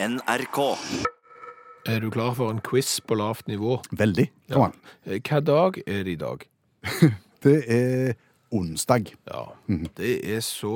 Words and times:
NRK. 0.00 0.58
Er 1.86 1.98
du 2.00 2.10
klar 2.10 2.34
for 2.38 2.52
en 2.52 2.60
quiz 2.62 3.00
på 3.02 3.16
lavt 3.18 3.48
nivå? 3.50 3.80
Veldig. 3.98 4.28
Kom 4.52 4.68
an. 4.68 4.74
Eh, 5.06 5.18
Hva 5.26 5.40
dag 5.42 5.78
er 5.86 6.04
det 6.06 6.12
i 6.14 6.20
dag? 6.20 6.44
Det 7.42 7.56
er 7.70 8.14
onsdag. 8.50 9.12
Ja, 9.30 9.42
det 9.98 10.12
er 10.34 10.40
så 10.42 10.70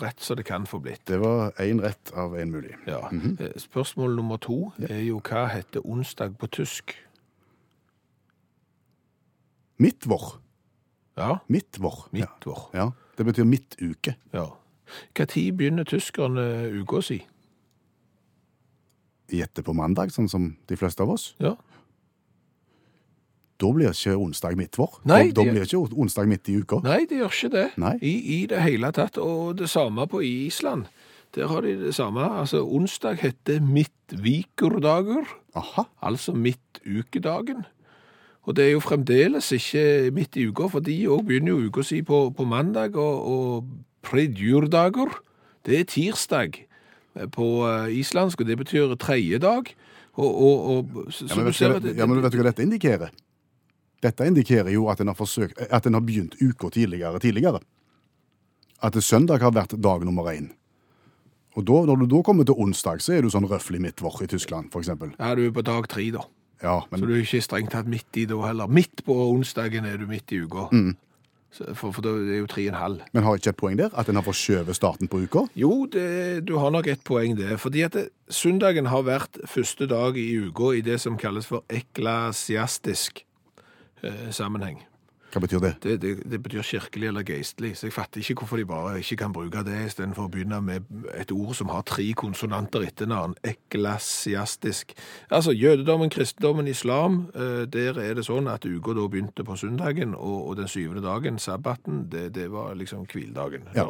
rett 0.00 0.22
som 0.24 0.38
det 0.38 0.46
kan 0.48 0.64
få 0.64 0.78
blitt. 0.80 1.02
Det 1.08 1.18
var 1.20 1.50
én 1.60 1.80
rett 1.84 2.08
av 2.16 2.32
én 2.40 2.48
mulig. 2.54 2.72
Ja. 2.88 3.02
Eh, 3.12 3.52
Spørsmål 3.60 4.14
nummer 4.16 4.38
to 4.40 4.70
er 4.88 5.02
jo 5.04 5.18
hva 5.20 5.42
heter 5.52 5.84
onsdag 5.84 6.38
på 6.40 6.48
tysk? 6.48 6.94
Midtvår. 9.78 10.38
Ja, 11.20 11.36
Midtvår. 11.52 12.06
Ja. 12.16 12.30
midtvår. 12.32 12.64
ja. 12.74 12.90
Det 13.18 13.24
betyr 13.28 13.44
midtuke. 13.48 14.16
Ja. 14.32 14.46
Hva 15.16 15.24
tid 15.28 15.52
begynner 15.60 15.84
tyskerne 15.84 16.46
uka 16.80 17.00
si? 17.04 17.20
Gjette 19.32 19.64
på 19.66 19.74
mandag, 19.74 20.12
sånn 20.14 20.28
som 20.30 20.52
de 20.68 20.78
fleste 20.78 21.02
av 21.02 21.10
oss. 21.16 21.32
Ja. 21.42 21.56
Da 23.56 23.70
blir 23.72 23.90
ikke 23.90 24.16
onsdag 24.20 24.56
midtvår. 24.58 24.98
Nei, 25.08 25.30
da, 25.30 25.40
da 25.40 25.50
blir 25.50 25.64
ikke 25.64 25.80
onsdag 25.96 26.28
midt 26.28 26.50
i 26.52 26.58
uka. 26.60 26.82
Nei, 26.84 27.06
det 27.08 27.22
gjør 27.22 27.36
ikke 27.38 27.52
det. 27.54 27.66
I, 28.04 28.14
I 28.36 28.40
det 28.52 28.60
hele 28.66 28.90
tatt. 28.94 29.16
Og 29.22 29.56
det 29.58 29.70
samme 29.72 30.04
på 30.12 30.20
Island. 30.24 30.90
Der 31.34 31.48
har 31.48 31.64
de 31.64 31.72
det 31.80 31.94
samme. 31.96 32.26
Altså, 32.40 32.60
onsdag 32.62 33.22
heter 33.24 33.64
midtvikerdager. 33.64 35.24
Aha. 35.56 35.86
Altså 36.04 36.36
midtukedagen. 36.36 37.64
Og 38.46 38.54
det 38.56 38.68
er 38.68 38.76
jo 38.76 38.84
fremdeles 38.84 39.48
ikke 39.56 40.12
midt 40.14 40.36
i 40.38 40.46
uka, 40.46 40.68
for 40.70 40.84
de 40.84 40.94
òg 41.10 41.24
begynner 41.26 41.56
jo 41.56 41.66
uka 41.66 41.82
si 41.82 41.98
på, 42.06 42.28
på 42.30 42.44
mandag, 42.46 42.94
og, 42.94 43.26
og 43.26 43.64
predjurdager, 44.06 45.16
det 45.66 45.80
er 45.80 45.88
tirsdag 45.90 46.60
på 47.32 47.46
eh, 47.68 47.98
islandsk, 48.00 48.40
og 48.40 48.46
det 48.46 48.58
betyr 48.58 48.96
tredje 49.00 49.38
dag. 49.42 49.70
Og, 50.16 50.30
og, 50.42 50.66
og 50.96 51.12
så, 51.12 51.26
Ja, 51.28 51.36
men, 51.36 51.52
du 51.52 51.68
vet, 51.72 51.82
du- 51.82 51.94
ja, 52.00 52.06
men 52.06 52.22
vet 52.22 52.32
du 52.32 52.38
hva 52.40 52.44
dette 52.50 52.62
indikerer? 52.64 53.10
Dette 54.02 54.26
indikerer 54.28 54.70
jo 54.72 54.86
at 54.88 55.00
en 55.00 55.08
har, 55.08 55.16
forsøkt, 55.16 55.58
at 55.70 55.86
en 55.86 55.94
har 55.96 56.00
begynt 56.04 56.36
uka 56.40 56.68
tidligere 56.70 57.18
tidligere. 57.20 57.60
At 58.82 58.94
søndag 59.02 59.40
har 59.40 59.52
vært 59.56 59.74
dag 59.80 60.04
nummer 60.04 60.28
én. 60.32 60.50
Og 61.56 61.64
da, 61.64 61.78
når 61.88 62.02
du 62.02 62.06
da 62.16 62.22
kommer 62.22 62.44
til 62.44 62.54
onsdag, 62.60 63.00
så 63.00 63.14
er 63.16 63.22
du 63.24 63.30
sånn 63.32 63.46
røffelig 63.48 63.80
midtvår 63.80 64.22
i 64.26 64.26
Tyskland, 64.28 64.68
eksempel. 64.76 65.14
ja, 65.18 65.34
du 65.34 65.46
er 65.46 65.50
på 65.56 65.62
dag 65.64 65.88
tre, 65.88 66.10
da. 66.12 66.26
Ja, 66.62 66.80
Så 66.92 67.04
du 67.06 67.12
er 67.14 67.22
ikke 67.22 67.40
strengt 67.44 67.70
tatt 67.72 67.86
midt 67.88 68.16
i 68.16 68.24
da 68.28 68.36
heller. 68.46 68.68
Midt 68.68 69.02
på 69.04 69.12
onsdagen 69.32 69.84
er 69.84 69.96
du 70.00 70.06
midt 70.06 70.32
i 70.32 70.40
uka. 70.44 70.68
Mm. 70.72 70.94
For, 71.56 71.92
for 71.94 72.04
det 72.04 72.12
er 72.34 72.40
jo 72.42 72.48
tre 72.50 72.66
og 72.66 72.74
en 72.74 72.80
halv. 72.80 73.04
Men 73.14 73.24
har 73.24 73.38
ikke 73.38 73.52
et 73.54 73.60
poeng 73.60 73.78
der? 73.78 73.94
At 73.96 74.10
en 74.10 74.18
har 74.18 74.24
forskjøvet 74.26 74.76
starten 74.76 75.08
på 75.08 75.22
uka? 75.24 75.46
Jo, 75.56 75.86
det, 75.92 76.44
du 76.48 76.56
har 76.60 76.70
nok 76.74 76.88
et 76.92 77.04
poeng 77.06 77.36
der. 77.38 77.56
Fordi 77.56 77.84
at 77.86 77.96
det, 77.96 78.08
søndagen 78.28 78.90
har 78.92 79.06
vært 79.06 79.40
første 79.48 79.88
dag 79.88 80.18
i 80.20 80.26
uka 80.48 80.74
i 80.76 80.84
det 80.84 80.98
som 81.00 81.16
kalles 81.20 81.48
for 81.48 81.64
eklasiastisk 81.72 83.22
eh, 84.02 84.28
sammenheng. 84.30 84.82
Hva 85.36 85.42
betyr 85.44 85.60
det? 85.60 85.70
Det, 85.84 85.94
det, 86.00 86.10
det 86.32 86.38
betyr 86.40 86.64
kirkelig 86.64 87.10
eller 87.10 87.24
geistlig, 87.28 87.74
så 87.76 87.90
jeg 87.90 87.92
fatter 87.92 88.22
ikke 88.22 88.38
hvorfor 88.40 88.56
de 88.56 88.64
bare 88.70 88.94
ikke 89.02 89.18
kan 89.20 89.34
bruke 89.36 89.60
det 89.66 89.82
istedenfor 89.90 90.30
å 90.30 90.32
begynne 90.32 90.62
med 90.64 90.86
et 91.12 91.34
ord 91.34 91.52
som 91.58 91.68
har 91.74 91.84
tre 91.84 92.06
konsonanter 92.16 92.86
etter 92.88 93.10
navn. 93.10 93.34
Eklasiastisk. 93.44 94.94
Altså 95.28 95.52
jødedommen, 95.52 96.08
kristendommen, 96.08 96.70
islam, 96.72 97.26
eh, 97.36 97.66
der 97.68 98.00
er 98.00 98.16
det 98.16 98.24
sånn 98.24 98.48
at 98.48 98.64
uka 98.64 98.96
da 98.96 99.04
begynte 99.12 99.44
på 99.44 99.58
søndagen, 99.60 100.16
og, 100.16 100.38
og 100.48 100.56
den 100.62 100.72
syvende 100.72 101.04
dagen, 101.04 101.36
sabbaten, 101.36 102.06
det, 102.08 102.30
det 102.38 102.48
var 102.56 102.72
liksom 102.80 103.04
hviledagen, 103.04 103.68
Ja. 103.76 103.84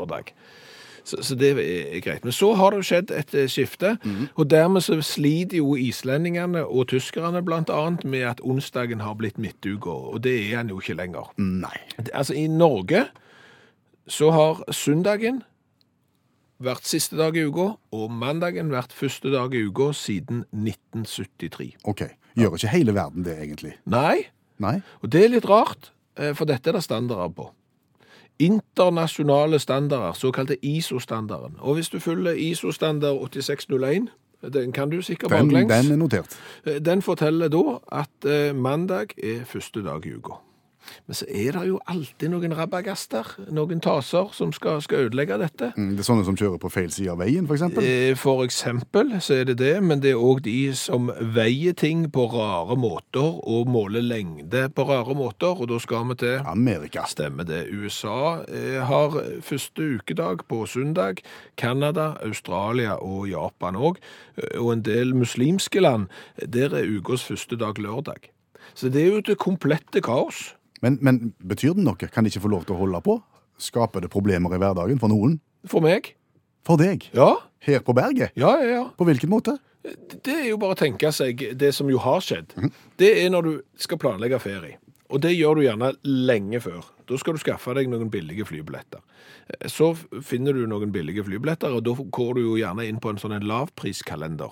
Så, 1.07 1.21
så 1.23 1.37
det 1.39 1.53
er 1.55 2.01
greit. 2.03 2.25
Men 2.27 2.35
så 2.35 2.49
har 2.59 2.75
det 2.75 2.81
jo 2.83 2.87
skjedd 2.89 3.13
et 3.15 3.31
skifte, 3.31 3.93
skifte, 3.97 3.97
og 4.35 4.49
dermed 4.51 4.83
så 4.83 4.99
sliter 5.07 5.61
jo 5.61 5.77
islendingene 5.79 6.65
og 6.67 6.89
tyskerne 6.91 7.39
annet 7.39 8.05
med 8.05 8.25
at 8.27 8.41
onsdagen 8.43 9.01
har 9.01 9.15
blitt 9.15 9.39
midtuka, 9.39 9.91
og 9.91 10.25
det 10.25 10.35
er 10.41 10.57
han 10.57 10.69
jo 10.69 10.81
ikke 10.81 10.99
lenger. 10.99 11.31
Nei. 11.39 11.77
Altså, 12.13 12.35
i 12.35 12.49
Norge 12.51 13.07
så 14.07 14.31
har 14.31 14.65
søndagen 14.75 15.43
vært 16.63 16.89
siste 16.89 17.19
dag 17.19 17.37
i 17.37 17.45
uka, 17.47 17.75
og 17.93 18.11
mandagen 18.11 18.71
vært 18.73 18.95
første 18.97 19.31
dag 19.33 19.55
i 19.55 19.67
uka 19.69 19.91
siden 19.97 20.45
1973. 20.53 21.75
OK. 21.85 22.07
Gjør 22.37 22.57
ikke 22.57 22.73
hele 22.73 22.95
verden 22.97 23.27
det, 23.27 23.37
egentlig? 23.43 23.77
Nei, 23.89 24.27
Nei? 24.63 24.81
og 25.03 25.13
det 25.13 25.25
er 25.25 25.33
litt 25.35 25.49
rart, 25.49 25.91
eh, 26.17 26.33
for 26.37 26.49
dette 26.49 26.71
er 26.71 26.79
det 26.79 26.85
standarder 26.85 27.33
på. 27.37 27.51
Internasjonale 28.39 29.59
standarder, 29.59 30.13
såkalte 30.13 30.57
ISO-standarden. 30.65 31.57
Og 31.59 31.75
hvis 31.75 31.89
du 31.89 31.99
følger 31.99 32.33
ISO-standard 32.33 33.17
8601, 33.23 34.09
den 34.53 34.73
kan 34.73 34.91
du 34.91 35.03
sikkert 35.03 35.31
Den, 35.31 35.49
baklengs. 35.49 35.75
den 35.87 35.93
er 35.93 35.97
notert. 35.97 36.39
Eh, 36.67 36.85
Den 36.85 37.03
forteller 37.03 37.49
da 37.49 37.63
at 37.93 38.31
eh, 38.31 38.55
mandag 38.57 39.07
er 39.23 39.45
første 39.45 39.83
dag 39.85 40.07
i 40.07 40.13
uka. 40.15 40.33
Men 41.07 41.15
så 41.19 41.27
er 41.29 41.53
det 41.57 41.65
jo 41.69 41.79
alltid 41.87 42.31
noen 42.33 42.55
rabagaster, 42.57 43.27
noen 43.55 43.81
taser, 43.81 44.29
som 44.33 44.53
skal, 44.53 44.81
skal 44.83 45.07
ødelegge 45.07 45.39
dette. 45.41 45.73
Mm, 45.77 45.93
Det 45.97 46.05
er 46.05 46.09
sånne 46.11 46.25
som 46.29 46.37
kjører 46.37 46.59
på 46.63 46.71
feil 46.73 46.91
side 46.91 47.11
av 47.13 47.19
veien, 47.23 47.47
for 47.47 47.57
eksempel. 47.59 47.85
Eh, 47.85 48.15
For 48.17 48.45
eksempel 48.45 49.15
så 49.21 49.41
er 49.41 49.45
det 49.51 49.59
det, 49.59 49.75
men 49.83 50.01
det 50.01 50.13
er 50.15 50.23
òg 50.23 50.43
de 50.47 50.73
som 50.75 51.11
veier 51.21 51.73
ting 51.77 52.07
på 52.13 52.27
rare 52.33 52.77
måter 52.77 53.41
og 53.47 53.69
måler 53.71 54.03
lengde 54.03 54.67
på 54.75 54.87
rare 54.89 55.15
måter, 55.15 55.55
og 55.61 55.69
da 55.69 55.79
skal 55.83 56.07
vi 56.11 56.15
til 56.23 56.41
Amerika. 56.47 57.05
Stemmer 57.07 57.45
det. 57.47 57.67
USA 57.73 58.43
eh, 58.49 58.81
har 58.87 59.17
første 59.43 59.83
ukedag 59.99 60.47
på 60.49 60.65
søndag. 60.67 61.23
Canada, 61.57 62.17
Australia 62.25 62.97
og 63.03 63.29
Japan 63.31 63.77
òg. 63.77 63.97
Og 64.59 64.73
en 64.73 64.83
del 64.83 65.15
muslimske 65.17 65.81
land, 65.81 66.09
der 66.43 66.75
er 66.77 66.89
ukas 66.99 67.25
første 67.25 67.57
dag 67.57 67.79
lørdag. 67.79 68.31
Så 68.75 68.89
det 68.93 69.03
er 69.03 69.13
jo 69.15 69.21
det 69.25 69.39
komplette 69.39 70.03
kaos. 70.05 70.56
Men, 70.83 70.99
men 71.01 71.33
betyr 71.41 71.75
det 71.77 71.85
noe? 71.87 71.97
Kan 72.13 72.25
de 72.27 72.31
ikke 72.33 72.45
få 72.45 72.51
lov 72.53 72.67
til 72.69 72.77
å 72.77 72.81
holde 72.83 73.01
på? 73.07 73.19
Skaper 73.63 74.05
det 74.05 74.11
problemer 74.13 74.53
i 74.53 74.59
hverdagen 74.61 74.99
for 75.01 75.09
noen? 75.13 75.39
For 75.67 75.81
meg. 75.85 76.13
For 76.67 76.77
deg? 76.81 77.07
Ja, 77.17 77.37
Her 77.67 77.81
på 77.87 77.95
berget? 77.97 78.33
ja, 78.37 78.51
ja. 78.61 78.69
ja. 78.81 78.83
På 78.99 79.07
hvilken 79.09 79.31
måte? 79.33 79.57
Det 80.23 80.35
er 80.35 80.49
jo 80.51 80.57
bare 80.59 80.75
å 80.75 80.79
tenke 80.79 81.13
seg 81.15 81.45
det 81.59 81.71
som 81.75 81.87
jo 81.91 81.99
har 82.03 82.21
skjedd. 82.25 82.53
Det 82.99 83.13
er 83.23 83.31
når 83.31 83.43
du 83.47 83.53
skal 83.79 84.01
planlegge 84.03 84.41
ferie. 84.43 84.81
Og 85.15 85.21
det 85.23 85.31
gjør 85.37 85.61
du 85.61 85.63
gjerne 85.63 85.93
lenge 86.03 86.59
før. 86.61 86.83
Da 87.07 87.15
skal 87.23 87.37
du 87.37 87.39
skaffe 87.39 87.71
deg 87.79 87.87
noen 87.93 88.09
billige 88.11 88.43
flybilletter. 88.49 88.99
Eh, 89.55 89.69
Så 89.71 89.93
finner 90.27 90.53
du 90.59 90.65
noen 90.67 90.91
billige 90.91 91.23
flybilletter, 91.23 91.71
og 91.79 91.85
da 91.87 91.95
går 91.95 92.33
du 92.35 92.41
jo 92.43 92.57
gjerne 92.59 92.89
inn 92.89 92.99
på 92.99 93.13
en 93.15 93.21
sånn 93.23 93.37
en 93.37 93.47
lavpriskalender. 93.47 94.51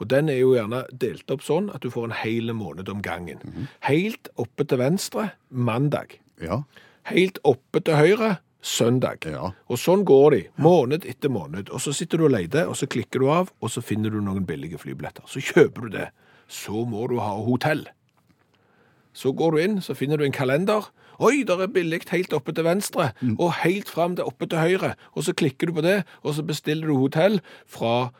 Og 0.00 0.08
den 0.10 0.30
er 0.32 0.40
jo 0.40 0.54
gjerne 0.56 0.84
delt 0.90 1.30
opp 1.30 1.44
sånn 1.46 1.68
at 1.74 1.84
du 1.84 1.90
får 1.92 2.08
en 2.08 2.16
hel 2.22 2.52
måned 2.56 2.88
om 2.90 3.02
gangen. 3.04 3.42
Helt 3.86 4.30
oppe 4.40 4.66
til 4.66 4.80
venstre, 4.82 5.30
mandag. 5.50 6.18
Ja. 6.42 6.62
Helt 7.10 7.38
oppe 7.44 7.82
til 7.84 7.98
høyre, 8.00 8.30
søndag. 8.64 9.26
Ja. 9.28 9.52
Og 9.68 9.80
sånn 9.80 10.06
går 10.08 10.28
de, 10.34 10.42
måned 10.56 11.04
etter 11.08 11.32
måned. 11.32 11.70
Og 11.70 11.82
så 11.84 11.92
sitter 11.96 12.20
du 12.20 12.28
og 12.28 12.34
leter, 12.34 12.68
og 12.70 12.78
så 12.80 12.88
klikker 12.90 13.22
du 13.22 13.28
av, 13.32 13.52
og 13.60 13.72
så 13.72 13.84
finner 13.84 14.14
du 14.14 14.22
noen 14.24 14.46
billige 14.48 14.80
flybilletter. 14.80 15.26
Så 15.28 15.42
kjøper 15.44 15.86
du 15.86 15.98
det. 15.98 16.08
Så 16.48 16.84
må 16.88 17.06
du 17.12 17.18
ha 17.20 17.34
hotell. 17.44 17.86
Så 19.14 19.32
går 19.36 19.54
du 19.54 19.62
inn, 19.62 19.80
så 19.84 19.94
finner 19.94 20.18
du 20.18 20.26
en 20.26 20.34
kalender. 20.34 20.88
Oi, 21.22 21.44
der 21.46 21.60
er 21.62 21.70
billig 21.70 22.00
helt 22.10 22.32
oppe 22.34 22.52
til 22.52 22.66
venstre, 22.66 23.12
og 23.38 23.52
helt 23.62 23.88
fram 23.88 24.16
til 24.18 24.26
oppe 24.26 24.48
til 24.50 24.58
høyre. 24.58 24.94
Og 25.14 25.28
så 25.28 25.34
klikker 25.36 25.70
du 25.70 25.76
på 25.76 25.84
det, 25.86 26.02
og 26.22 26.34
så 26.34 26.42
bestiller 26.42 26.90
du 26.90 26.96
hotell 26.98 27.38
fra 27.70 28.10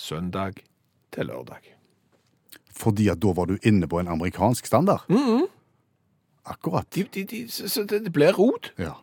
søndag 0.00 0.62
til 1.12 1.28
lørdag. 1.28 1.76
Fordi 2.80 3.10
at 3.12 3.20
da 3.20 3.34
var 3.36 3.50
du 3.50 3.58
inne 3.66 3.88
på 3.90 4.00
en 4.00 4.08
amerikansk 4.08 4.66
standard? 4.66 5.04
Akkurat. 6.48 6.88
De, 6.94 7.04
de, 7.14 7.24
de, 7.28 7.44
så 7.50 7.84
det, 7.84 8.12
blir 8.12 8.32
rot. 8.32 8.72
Ja. 8.80 8.96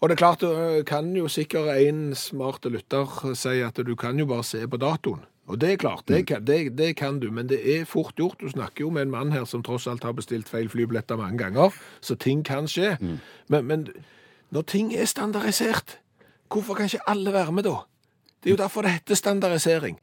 Og 0.00 0.08
det 0.08 0.16
er 0.16 0.22
klart, 0.22 0.40
du 0.40 0.82
kan 0.88 1.12
jo 1.16 1.28
sikkert 1.28 1.76
en 1.78 2.14
smart 2.16 2.64
lytter 2.64 3.34
si 3.36 3.60
at 3.62 3.76
du 3.86 3.94
kan 3.96 4.18
jo 4.18 4.26
bare 4.26 4.44
se 4.44 4.64
på 4.66 4.80
datoen. 4.80 5.22
Og 5.50 5.58
det 5.60 5.72
er 5.72 5.80
klart, 5.82 6.04
det 6.06 6.26
kan, 6.28 6.44
det, 6.46 6.78
det 6.78 6.92
kan 6.96 7.18
du, 7.20 7.26
men 7.34 7.48
det 7.50 7.58
er 7.58 7.84
fort 7.88 8.14
gjort. 8.16 8.38
Du 8.40 8.48
snakker 8.48 8.84
jo 8.84 8.90
med 8.94 9.08
en 9.08 9.10
mann 9.10 9.32
her 9.34 9.44
som 9.50 9.64
tross 9.66 9.88
alt 9.90 10.04
har 10.06 10.14
bestilt 10.14 10.48
feil 10.48 10.70
flybilletter 10.70 11.18
mange 11.18 11.40
ganger, 11.40 11.74
så 12.00 12.14
ting 12.14 12.44
kan 12.46 12.70
skje. 12.70 12.94
Men, 13.48 13.66
men 13.66 13.88
når 14.54 14.68
ting 14.70 14.94
er 14.94 15.10
standardisert, 15.10 15.98
hvorfor 16.48 16.78
kan 16.78 16.86
ikke 16.86 17.08
alle 17.10 17.34
være 17.34 17.52
med 17.52 17.66
da? 17.66 17.80
Det 18.40 18.52
er 18.52 18.56
jo 18.56 18.62
derfor 18.62 18.86
det 18.86 18.94
heter 19.00 19.18
standardisering. 19.18 19.98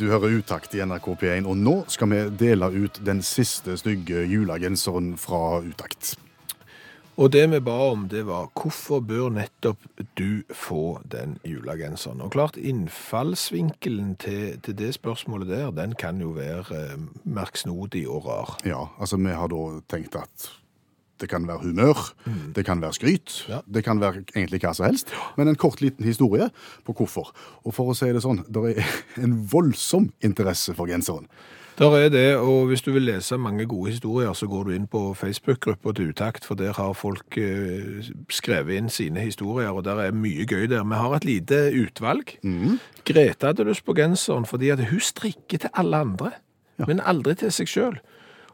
Du 0.00 0.06
hører 0.08 0.32
Utakt 0.32 0.72
i 0.72 0.80
NRK 0.80 1.10
P1, 1.20 1.44
og 1.44 1.58
nå 1.60 1.74
skal 1.92 2.08
vi 2.08 2.20
dele 2.40 2.70
ut 2.72 3.02
den 3.04 3.18
siste 3.20 3.74
stygge 3.76 4.22
julegenseren 4.24 5.10
fra 5.20 5.58
Utakt. 5.60 6.14
Og 7.20 7.28
det 7.34 7.42
vi 7.52 7.58
ba 7.60 7.74
om, 7.90 8.06
det 8.08 8.22
var 8.24 8.46
hvorfor 8.56 9.02
bør 9.04 9.28
nettopp 9.34 9.84
du 10.16 10.40
få 10.56 11.02
den 11.04 11.36
julegenseren? 11.44 12.22
Og 12.24 12.32
klart, 12.32 12.56
innfallsvinkelen 12.56 14.14
til, 14.24 14.56
til 14.64 14.78
det 14.78 14.94
spørsmålet 14.96 15.52
der, 15.52 15.68
den 15.76 15.92
kan 16.00 16.24
jo 16.24 16.32
være 16.32 16.80
eh, 16.80 16.96
merksnodig 17.28 18.06
og 18.08 18.24
rar. 18.30 18.56
Ja, 18.64 18.86
altså 18.96 19.20
vi 19.20 19.36
har 19.36 19.52
da 19.52 19.66
tenkt 19.92 20.16
at 20.16 20.48
det 21.20 21.28
kan 21.30 21.46
være 21.48 21.62
humør, 21.66 22.00
det 22.56 22.64
kan 22.66 22.80
være 22.82 22.96
skryt, 22.96 23.44
Ja. 23.48 23.60
det 23.68 23.84
kan 23.84 24.00
være 24.00 24.24
egentlig 24.34 24.60
hva 24.64 24.74
som 24.74 24.86
helst. 24.88 25.12
Men 25.36 25.48
en 25.48 25.56
kort 25.60 25.80
liten 25.80 26.04
historie 26.04 26.50
på 26.86 26.92
hvorfor. 26.96 27.30
Og 27.64 27.74
for 27.76 27.92
å 27.92 27.96
si 27.96 28.08
det 28.12 28.22
sånn, 28.24 28.44
det 28.48 28.76
er 28.78 28.84
en 29.24 29.38
voldsom 29.52 30.10
interesse 30.24 30.74
for 30.74 30.86
genseren. 30.90 31.26
Der 31.80 31.94
er 31.96 32.08
det, 32.12 32.36
og 32.36 32.66
hvis 32.68 32.82
du 32.84 32.90
vil 32.92 33.06
lese 33.08 33.38
mange 33.40 33.64
gode 33.64 33.92
historier, 33.94 34.34
så 34.36 34.44
går 34.50 34.64
du 34.66 34.70
inn 34.74 34.86
på 34.90 35.14
Facebook-gruppa 35.16 35.94
til 35.96 36.10
Utakt, 36.12 36.44
for 36.44 36.54
der 36.58 36.74
har 36.76 36.92
folk 36.92 37.38
eh, 37.40 38.02
skrevet 38.28 38.76
inn 38.76 38.90
sine 38.92 39.22
historier, 39.24 39.70
og 39.72 39.86
der 39.86 39.96
er 40.02 40.12
mye 40.12 40.44
gøy 40.44 40.66
der. 40.68 40.84
Vi 40.84 40.98
har 41.00 41.14
et 41.16 41.24
lite 41.24 41.60
utvalg. 41.80 42.34
Grete 43.08 43.46
hadde 43.48 43.64
lyst 43.64 43.86
på 43.86 43.94
genseren 43.96 44.44
fordi 44.44 44.68
at 44.74 44.82
hun 44.90 45.00
strikker 45.00 45.62
til 45.64 45.70
alle 45.72 46.02
andre, 46.04 46.32
men 46.84 47.00
aldri 47.00 47.34
til 47.40 47.52
seg 47.54 47.68
sjøl. 47.72 47.96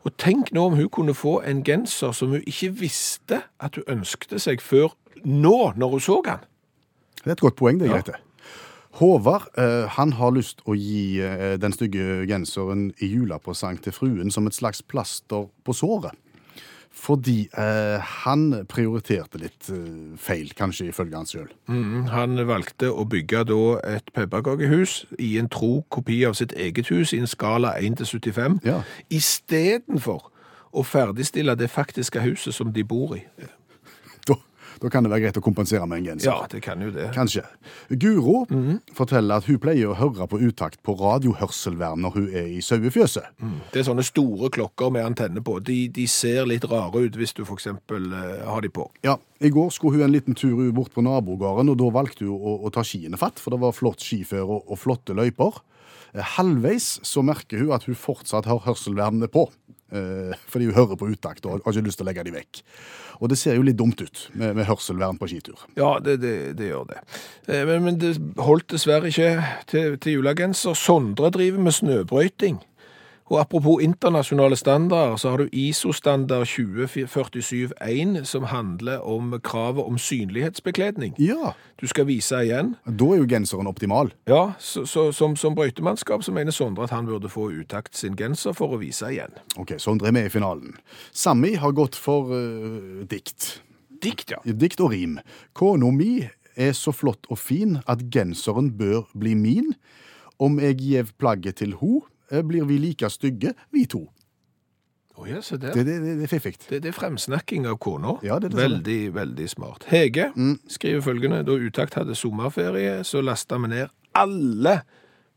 Og 0.06 0.14
tenk 0.22 0.52
nå 0.54 0.68
om 0.70 0.76
hun 0.78 0.90
kunne 0.92 1.16
få 1.18 1.40
en 1.42 1.64
genser 1.66 2.14
som 2.14 2.30
hun 2.36 2.44
ikke 2.46 2.70
visste 2.78 3.40
at 3.58 3.78
hun 3.78 3.88
ønskte 3.98 4.38
seg 4.42 4.62
før 4.62 4.94
nå, 5.24 5.72
når 5.74 5.96
hun 5.96 6.04
så 6.04 6.20
den. 6.24 6.46
Det 7.24 7.32
er 7.32 7.38
et 7.38 7.42
godt 7.48 7.58
poeng, 7.58 7.80
det, 7.82 7.90
Ja. 7.90 8.22
Håvard 8.96 9.50
eh, 9.60 9.84
han 9.92 10.14
har 10.16 10.30
lyst 10.32 10.62
å 10.64 10.72
gi 10.72 11.18
eh, 11.20 11.58
den 11.60 11.74
stygge 11.74 12.22
genseren 12.24 12.86
i 13.04 13.10
julepresang 13.10 13.76
til 13.84 13.92
fruen 13.92 14.30
som 14.32 14.46
et 14.48 14.56
slags 14.56 14.80
plaster 14.80 15.50
på 15.66 15.74
såret. 15.76 16.16
Fordi 16.96 17.42
eh, 17.52 18.00
han 18.24 18.64
prioriterte 18.72 19.38
litt 19.38 19.68
eh, 19.68 20.14
feil, 20.18 20.48
kanskje 20.56 20.88
ifølge 20.88 21.18
han 21.18 21.28
sjøl. 21.28 21.50
Mm, 21.68 22.06
Han 22.08 22.40
valgte 22.48 22.88
å 22.88 23.04
bygge 23.04 23.42
da 23.50 23.58
et 23.96 24.08
pepperkakehus 24.16 25.02
i 25.20 25.34
en 25.38 25.50
tro 25.52 25.82
kopi 25.92 26.22
av 26.26 26.34
sitt 26.38 26.54
eget 26.56 26.88
hus 26.88 27.12
i 27.12 27.20
en 27.20 27.28
skala 27.28 27.74
1 27.78 27.98
til 28.00 28.06
75, 28.06 28.58
Ja. 28.64 28.80
istedenfor 29.12 30.30
å 30.72 30.82
ferdigstille 30.84 31.54
det 31.56 31.68
faktiske 31.70 32.20
huset 32.24 32.54
som 32.56 32.72
de 32.72 32.82
bor 32.84 33.14
i. 33.16 33.22
Da, 34.82 34.90
kan 34.92 35.06
det 35.06 35.10
være 35.12 35.26
greit 35.26 35.38
å 35.40 35.42
kompensere 35.44 35.86
med 35.88 36.02
en 36.02 36.08
genser. 36.10 36.28
Ja, 36.30 36.46
det 36.52 36.60
kan 36.64 36.82
jo 36.84 36.90
det. 36.94 37.08
Kanskje. 37.16 37.44
Guro 37.90 38.44
forteller 38.96 39.40
at 39.40 39.48
hun 39.48 39.60
pleier 39.62 39.92
å 39.92 39.96
høre 39.98 40.26
på 40.30 40.40
utakt 40.42 40.82
på 40.86 40.96
radiohørselvern 41.00 42.02
når 42.04 42.16
hun 42.16 42.26
er 42.42 42.50
i 42.56 42.60
sauefjøset. 42.64 43.30
Det 43.72 43.80
er 43.82 43.88
sånne 43.88 44.04
store 44.06 44.50
klokker 44.54 44.92
med 44.94 45.06
antenne 45.06 45.42
på. 45.44 45.58
De, 45.64 45.86
de 45.92 46.06
ser 46.10 46.48
litt 46.48 46.66
rare 46.70 47.06
ut 47.06 47.16
hvis 47.16 47.34
du 47.36 47.44
for 47.44 47.56
eksempel 47.58 48.10
eh, 48.12 48.44
har 48.46 48.64
de 48.64 48.72
på. 48.72 48.88
Ja, 49.06 49.16
I 49.40 49.52
går 49.52 49.72
skulle 49.74 50.00
hun 50.00 50.08
en 50.08 50.14
liten 50.14 50.36
tur 50.38 50.58
bort 50.76 50.92
på 50.94 51.04
nabogården, 51.04 51.72
og 51.72 51.80
da 51.80 51.92
valgte 51.94 52.26
hun 52.28 52.36
å, 52.36 52.58
å 52.66 52.72
ta 52.74 52.84
skiene 52.86 53.20
fatt, 53.20 53.40
for 53.42 53.54
det 53.54 53.62
var 53.62 53.76
flott 53.76 54.04
skiføre 54.04 54.44
og, 54.44 54.68
og 54.68 54.80
flotte 54.80 55.16
løyper. 55.16 55.62
Eh, 56.14 56.34
Halvveis 56.36 56.96
så 57.06 57.24
merker 57.26 57.64
hun 57.64 57.74
at 57.76 57.88
hun 57.88 57.98
fortsatt 57.98 58.48
har 58.50 58.64
hørselvernet 58.66 59.32
på, 59.32 59.48
fordi 60.50 60.66
hun 60.66 60.74
hører 60.74 60.96
på 60.98 61.06
utakt 61.12 61.46
og 61.46 61.60
har 61.62 61.72
ikke 61.72 61.86
lyst 61.86 62.00
til 62.00 62.06
å 62.06 62.08
legge 62.10 62.24
dem 62.26 62.34
vekk. 62.34 62.62
Og 63.22 63.30
det 63.32 63.38
ser 63.38 63.54
jo 63.56 63.62
litt 63.64 63.78
dumt 63.78 64.00
ut 64.02 64.24
med, 64.34 64.56
med 64.58 64.66
hørselvern 64.68 65.16
på 65.16 65.28
skitur. 65.30 65.60
Ja, 65.78 65.94
det, 66.02 66.18
det, 66.20 66.32
det 66.58 66.66
gjør 66.72 66.88
det. 66.90 66.98
Eh, 67.48 67.62
Men, 67.68 67.84
men 67.86 68.00
det 68.02 68.16
holdt 68.42 68.68
dessverre 68.74 69.08
ikke 69.08 69.30
til, 69.70 69.94
til 70.02 70.18
julegenser. 70.18 70.74
Sondre 70.76 71.30
driver 71.32 71.62
med 71.64 71.72
snøbrøyting. 71.78 72.58
Og 73.26 73.40
apropos 73.40 73.80
internasjonale 73.82 74.54
standarder, 74.56 75.16
så 75.18 75.30
har 75.32 75.40
du 75.42 75.48
ISO-standard 75.52 76.46
2047-1, 76.46 78.24
som 78.24 78.44
handler 78.46 79.02
om 79.02 79.34
kravet 79.42 79.84
om 79.84 79.98
synlighetsbekledning. 79.98 81.14
Ja, 81.18 81.54
Du 81.80 81.86
skal 81.86 82.06
vise 82.06 82.38
igjen. 82.44 82.76
da 82.86 83.04
er 83.12 83.18
jo 83.18 83.26
genseren 83.28 83.66
optimal. 83.66 84.12
Ja, 84.28 84.52
så, 84.58 84.86
så, 84.86 85.12
som, 85.12 85.34
som 85.36 85.54
brøytemannskap 85.54 86.22
så 86.24 86.32
mener 86.32 86.54
Sondre 86.54 86.84
at 86.86 86.90
han 86.94 87.06
burde 87.06 87.28
få 87.28 87.50
utakt 87.50 87.96
sin 87.96 88.16
genser 88.16 88.54
for 88.56 88.72
å 88.72 88.78
vise 88.80 89.10
igjen. 89.12 89.34
Ok, 89.58 89.74
Sondre 89.82 90.08
er 90.08 90.16
med 90.16 90.30
i 90.30 90.32
finalen. 90.32 90.78
Sami 91.12 91.54
har 91.60 91.74
gått 91.76 91.98
for 91.98 92.30
uh, 92.32 93.02
dikt. 93.10 93.60
Dikt, 94.02 94.30
ja. 94.30 94.40
Dikt 94.46 94.80
og 94.80 94.94
rim. 94.94 95.18
Kona 95.52 95.90
mi 95.92 96.28
er 96.56 96.72
så 96.72 96.94
flott 96.96 97.26
og 97.28 97.38
fin 97.42 97.80
at 97.86 98.06
genseren 98.12 98.70
bør 98.78 99.04
bli 99.18 99.34
min. 99.34 99.74
Om 100.38 100.60
jeg 100.60 100.78
gjev 100.80 101.12
plagget 101.20 101.58
til 101.60 101.74
ho, 101.80 102.04
blir 102.46 102.64
vi 102.66 102.78
like 102.78 103.10
stygge, 103.10 103.54
vi 103.72 103.86
to. 103.86 104.04
Å 105.16 105.24
ja, 105.24 105.38
se 105.40 105.56
der. 105.56 105.72
Det, 105.72 105.86
det, 105.86 105.94
det, 106.04 106.16
det 106.18 106.24
er 106.26 106.28
fiffig. 106.28 106.56
Det, 106.68 106.82
det 106.84 106.90
er 106.90 106.96
fremsnakking 106.96 107.64
av 107.70 107.78
kona. 107.80 108.18
Ja, 108.26 108.36
det 108.38 108.50
er 108.50 108.56
det 108.56 108.60
veldig, 108.60 108.98
veldig 109.16 109.46
smart. 109.48 109.86
Hege 109.88 110.26
skriver 110.68 111.00
følgende. 111.06 111.38
Da 111.48 111.54
Utakt 111.56 111.96
hadde 111.96 112.14
sommerferie, 112.18 112.98
så 113.04 113.22
lasta 113.24 113.56
vi 113.62 113.70
ned 113.72 113.88
alle 114.16 114.80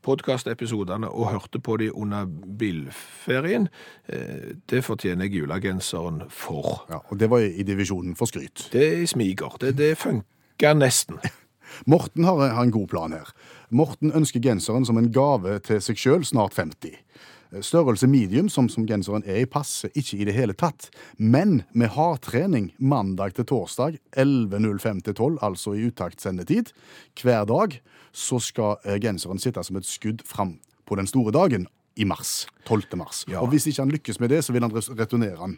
podkastepisodene 0.03 1.07
og 1.11 1.29
hørte 1.31 1.59
på 1.63 1.77
de 1.79 1.89
under 1.95 2.25
bilferien. 2.59 3.69
Eh, 4.07 4.55
Det 4.69 4.83
fortjener 4.83 5.27
jeg 5.27 5.41
julegenseren 5.41 6.21
for. 6.29 6.85
Ja, 6.89 6.99
og 7.09 7.19
det 7.19 7.29
var 7.29 7.39
i 7.43 7.63
divisjonen 7.63 8.15
for 8.19 8.25
skryt. 8.27 8.67
Det 8.73 8.83
er 8.83 9.01
i 9.03 9.07
smiger. 9.07 9.55
Det, 9.61 9.77
det 9.77 9.93
funka 9.97 10.73
nesten. 10.75 11.19
Morten 11.89 12.27
har, 12.27 12.41
har 12.55 12.63
en 12.63 12.73
god 12.73 12.89
plan 12.91 13.15
her. 13.15 13.33
Morten 13.69 14.13
ønsker 14.15 14.43
genseren 14.43 14.87
som 14.87 14.97
en 14.97 15.11
gave 15.13 15.59
til 15.65 15.81
seg 15.83 15.99
sjøl, 15.99 16.25
snart 16.27 16.57
50. 16.59 16.97
Størrelse 17.65 18.05
medium, 18.07 18.49
som, 18.49 18.67
som 18.69 18.85
genseren 18.85 19.23
er 19.25 19.41
i, 19.41 19.47
passer 19.49 19.89
ikke 19.97 20.19
i 20.19 20.25
det 20.27 20.35
hele 20.35 20.53
tatt. 20.53 20.91
Men 21.17 21.63
med 21.73 21.95
hardtrening 21.95 22.69
mandag 22.77 23.33
til 23.39 23.47
torsdag 23.49 23.97
11.05 24.13 25.01
til 25.07 25.15
12, 25.15 25.39
altså 25.41 25.73
i 25.73 25.87
uttaktsendetid, 25.89 26.69
hver 27.23 27.49
dag, 27.49 27.79
så 28.13 28.37
skal 28.41 28.77
eh, 28.85 28.99
genseren 29.01 29.41
sitte 29.41 29.63
som 29.65 29.79
et 29.79 29.89
skudd 29.89 30.21
fram 30.29 30.59
på 30.85 30.97
den 30.99 31.09
store 31.09 31.33
dagen 31.33 31.65
i 31.97 32.05
mars. 32.05 32.45
12. 32.67 32.93
mars. 33.01 33.25
Ja. 33.27 33.41
Og 33.41 33.49
hvis 33.49 33.65
ikke 33.69 33.81
han 33.81 33.97
lykkes 33.97 34.21
med 34.21 34.29
det, 34.29 34.43
så 34.45 34.53
vil 34.53 34.65
han 34.65 34.73
returnere 34.73 35.41
den. 35.41 35.57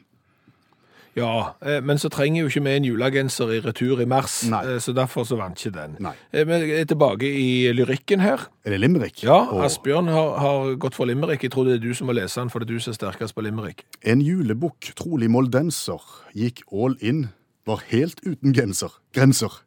Ja, 1.16 1.56
eh, 1.60 1.82
men 1.84 2.00
så 2.00 2.08
trenger 2.12 2.46
jo 2.46 2.48
ikke 2.52 2.64
vi 2.64 2.74
en 2.78 2.86
julegenser 2.88 3.50
i 3.52 3.60
retur 3.64 4.00
i 4.00 4.06
mars, 4.08 4.42
Nei. 4.48 4.62
eh, 4.64 4.78
så 4.80 4.94
derfor 4.96 5.26
så 5.28 5.36
vant 5.40 5.60
ikke 5.60 5.74
den. 5.76 5.98
Nei. 6.00 6.14
Eh, 6.32 6.46
jeg 6.48 6.78
er 6.80 6.86
tilbake 6.88 7.28
i 7.28 7.72
lyrikken 7.76 8.24
her. 8.24 8.46
Er 8.64 8.72
det 8.76 8.80
limerick? 8.80 9.24
Ja. 9.24 9.42
Asbjørn 9.66 10.08
har, 10.08 10.38
har 10.40 10.76
gått 10.80 10.96
for 10.96 11.10
limerick. 11.10 11.44
Jeg 11.44 11.52
tror 11.52 11.68
det 11.68 11.80
er 11.80 11.84
du 11.84 11.92
som 11.98 12.08
må 12.08 12.16
lese 12.16 12.40
den, 12.40 12.50
for 12.54 12.64
det 12.64 12.70
er 12.70 12.78
du 12.78 12.86
som 12.86 12.94
er 12.94 13.00
sterkest 13.00 13.36
på 13.36 13.44
limerick. 13.44 13.84
En 14.08 14.24
julebukk, 14.24 14.94
trolig 14.96 15.28
moldenser, 15.30 16.00
gikk 16.38 16.64
all 16.72 16.96
in, 17.02 17.28
var 17.68 17.84
helt 17.92 18.24
uten 18.24 18.56
genser, 18.56 18.96
grenser. 19.14 19.60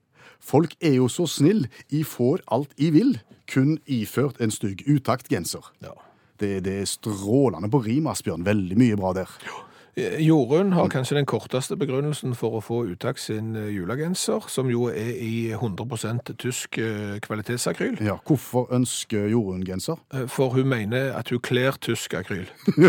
Folk 0.44 0.74
er 0.80 0.96
jo 0.98 1.06
så 1.08 1.28
snill, 1.30 1.66
i 1.92 2.02
får 2.04 2.42
alt 2.52 2.72
i 2.76 2.90
vil, 2.92 3.14
kun 3.48 3.78
iført 3.84 4.40
en 4.40 4.52
stygg 4.52 4.82
utaktgenser. 4.88 5.72
Ja. 5.84 5.92
Det, 6.40 6.64
det 6.66 6.80
er 6.82 6.88
strålende 6.90 7.70
på 7.70 7.78
rim, 7.84 8.08
Asbjørn. 8.10 8.44
Veldig 8.44 8.76
mye 8.80 8.96
bra 8.98 9.12
der. 9.16 9.30
Eh, 9.44 9.63
Jorunn 9.96 10.72
har 10.74 10.88
kanskje 10.90 11.14
den 11.20 11.26
korteste 11.30 11.76
begrunnelsen 11.78 12.32
for 12.34 12.56
å 12.58 12.62
få 12.64 12.80
uttak 12.90 13.20
sin 13.22 13.52
eh, 13.54 13.68
julegenser, 13.76 14.48
som 14.50 14.66
jo 14.72 14.88
er 14.90 15.12
i 15.22 15.52
100% 15.54 16.32
tysk 16.42 16.78
eh, 16.82 17.20
kvalitetsakryl. 17.22 18.00
Ja, 18.02 18.16
Hvorfor 18.26 18.66
ønsker 18.74 19.28
Jorunn 19.30 19.62
genser? 19.66 20.00
Eh, 20.14 20.26
For 20.26 20.50
hun 20.56 20.66
mener 20.72 21.12
at 21.14 21.30
hun 21.30 21.38
kler 21.46 21.78
tysk 21.78 22.16
akryl. 22.18 22.48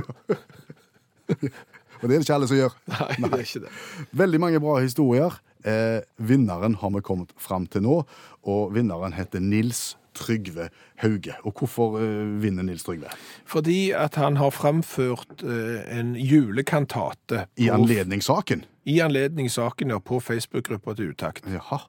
Og 1.29 2.09
det 2.09 2.09
er 2.09 2.19
det 2.19 2.23
ikke 2.25 2.35
alle 2.35 2.49
som 2.49 2.57
gjør. 2.59 2.73
Nei, 2.91 3.13
det 3.21 3.29
er 3.37 3.43
ikke 3.45 3.61
det. 3.65 3.75
Veldig 4.23 4.39
mange 4.43 4.59
bra 4.65 4.75
historier. 4.83 5.37
Eh, 5.65 6.01
vinneren 6.21 6.75
har 6.81 6.91
vi 6.93 7.01
kommet 7.05 7.31
fram 7.41 7.65
til 7.71 7.81
nå, 7.85 8.01
og 8.45 8.73
vinneren 8.75 9.15
heter 9.17 9.41
Nils 9.41 9.95
Trygve 10.15 10.69
Hauge. 11.03 11.35
Og 11.43 11.53
hvorfor 11.59 11.99
eh, 11.99 12.41
vinner 12.41 12.63
Nils 12.63 12.83
Trygve? 12.87 13.11
Fordi 13.45 13.91
at 13.91 14.15
han 14.15 14.37
har 14.41 14.49
framført 14.55 15.43
eh, 15.43 15.99
en 15.99 16.15
julekantate 16.15 17.45
I 17.57 17.67
på- 17.69 17.73
anledning 17.73 18.23
saken? 18.23 18.65
i 18.87 18.99
anledningssaken, 19.01 19.89
ja, 19.89 19.97
på 19.97 20.19
Facebook-gruppa 20.21 20.93
til 20.93 21.07
Utakt. 21.09 21.41
Jaha. 21.49 21.79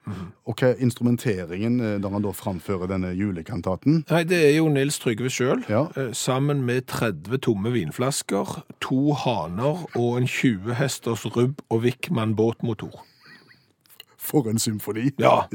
Og 0.49 0.55
hva 0.57 0.71
er 0.71 0.79
instrumenteringen 0.81 1.75
eh, 1.85 1.99
da 2.01 2.09
han 2.09 2.25
da 2.25 2.31
framfører 2.33 2.89
denne 2.89 3.11
julekantaten? 3.13 3.99
Nei, 4.09 4.23
det 4.25 4.39
er 4.47 4.55
jo 4.57 4.71
Nils 4.73 4.97
Trygve 5.03 5.29
sjøl, 5.29 5.61
Ja. 5.69 5.83
sammen 6.17 6.63
med 6.65 6.87
30 6.89 7.37
tomme 7.45 7.69
vinflasker, 7.75 8.63
to 8.81 9.13
haner 9.13 9.85
og 9.93 10.17
en 10.23 10.27
20 10.27 10.73
hesters 10.81 11.27
rubb 11.37 11.61
og 11.69 11.85
Wickman 11.85 12.33
båtmotor. 12.35 13.05
For 14.27 14.49
en 14.51 14.59
symfoni. 14.59 15.13
Ja. 15.23 15.47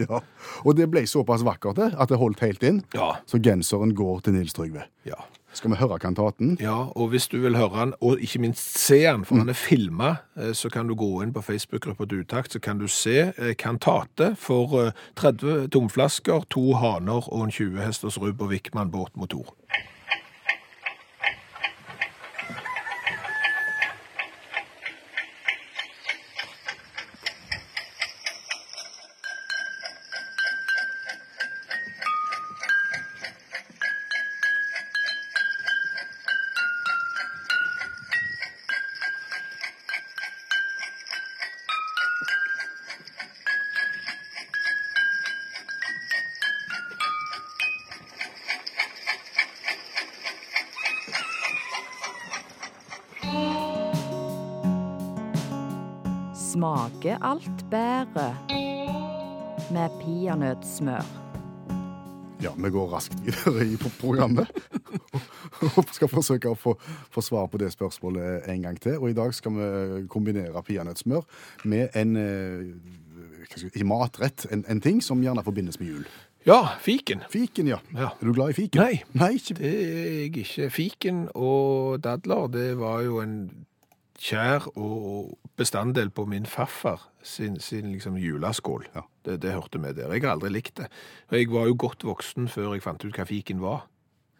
Og 0.63 0.77
det 0.77 0.87
ble 0.91 1.03
såpass 1.07 1.43
vakkert 1.43 1.77
det, 1.77 1.91
at 1.99 2.09
det 2.09 2.17
holdt 2.21 2.39
helt 2.45 2.63
inn. 2.63 2.81
Ja. 2.95 3.17
Så 3.27 3.39
genseren 3.43 3.91
går 3.97 4.23
til 4.25 4.37
Nils 4.37 4.55
Trygve. 4.55 4.87
Ja. 5.07 5.19
Skal 5.53 5.73
vi 5.73 5.75
høre 5.81 5.97
kantaten? 5.99 6.53
ja, 6.63 6.77
og 6.95 7.09
hvis 7.11 7.25
du 7.27 7.35
vil 7.43 7.57
høre 7.59 7.75
han, 7.75 7.89
og 7.99 8.21
ikke 8.23 8.39
minst 8.39 8.77
se 8.79 9.01
han, 9.03 9.25
for 9.27 9.35
han 9.41 9.51
er 9.51 9.57
filma, 9.59 10.13
så 10.55 10.69
kan 10.71 10.87
du 10.87 10.95
gå 10.95 11.09
inn 11.25 11.33
på 11.35 11.43
Facebook-gruppa 11.43 12.07
til 12.07 12.21
Utakt, 12.23 12.55
så 12.55 12.61
kan 12.63 12.79
du 12.79 12.87
se 12.87 13.17
eh, 13.35 13.51
kantate 13.59 14.29
for 14.39 14.77
eh, 14.79 14.93
30 15.19 15.67
tomflasker, 15.75 16.47
to 16.55 16.77
haner 16.79 17.27
og 17.27 17.43
en 17.49 17.51
20 17.51 17.83
hesters 17.83 18.15
rubb 18.21 18.39
og 18.41 18.53
Wickman 18.53 18.93
båtmotor. 18.95 19.51
Smaker 56.61 57.17
alt 57.25 57.63
bedre 57.71 58.27
med 59.73 59.93
peanøttsmør. 59.97 61.07
Ja, 62.43 62.51
vi 62.53 62.69
går 62.69 62.91
raskt 62.91 63.15
videre 63.25 63.65
i 63.65 63.79
programmet. 63.97 64.51
Og 65.77 65.89
skal 65.89 66.11
forsøke 66.11 66.51
å 66.51 66.57
få, 66.57 66.75
få 67.09 67.23
svar 67.25 67.47
på 67.49 67.57
det 67.63 67.71
spørsmålet 67.73 68.45
en 68.53 68.67
gang 68.67 68.77
til. 68.77 68.99
Og 68.99 69.09
i 69.09 69.17
dag 69.17 69.33
skal 69.33 69.57
vi 69.57 70.03
kombinere 70.13 70.61
peanøttsmør 70.67 71.25
med 71.65 71.97
en 71.97 72.13
eh, 72.21 73.57
ikke 73.57 73.87
matrett, 73.89 74.45
en, 74.53 74.61
en 74.69 74.83
ting 74.85 75.01
som 75.01 75.25
gjerne 75.25 75.41
forbindes 75.47 75.81
med 75.81 75.95
jul. 75.95 76.05
Ja, 76.45 76.59
fiken. 76.85 77.25
Fiken, 77.33 77.73
ja. 77.73 77.81
Ja. 77.97 78.13
Er 78.13 78.29
du 78.29 78.35
glad 78.37 78.53
i 78.53 78.59
fiken? 78.59 78.85
Nei. 78.85 79.01
Nei, 79.17 79.33
ikke 79.41 79.57
Det 79.57 79.73
er 79.73 80.13
jeg 80.13 80.45
ikke. 80.45 80.69
Fiken 80.77 81.25
og 81.33 82.03
dadler, 82.05 82.53
det 82.53 82.69
var 82.77 83.01
jo 83.09 83.17
en 83.25 83.37
kjær 84.21 84.67
og 84.77 85.37
bestanddel 85.57 86.11
på 86.13 86.27
min 86.29 86.45
farfar 86.45 87.07
sin, 87.25 87.59
sin 87.59 87.91
liksom 87.91 88.17
juleskål. 88.21 88.85
Ja. 88.95 89.05
Det, 89.25 89.39
det 89.41 89.53
hørte 89.53 89.81
vi 89.81 89.93
der. 89.97 90.13
Jeg 90.13 90.25
har 90.25 90.35
aldri 90.35 90.51
likt 90.53 90.77
det. 90.77 90.89
Og 91.29 91.37
jeg 91.37 91.49
var 91.51 91.69
jo 91.69 91.77
godt 91.79 92.05
voksen 92.05 92.49
før 92.49 92.75
jeg 92.75 92.85
fant 92.85 93.05
ut 93.05 93.17
hva 93.17 93.25
fiken 93.29 93.61
var. 93.61 93.87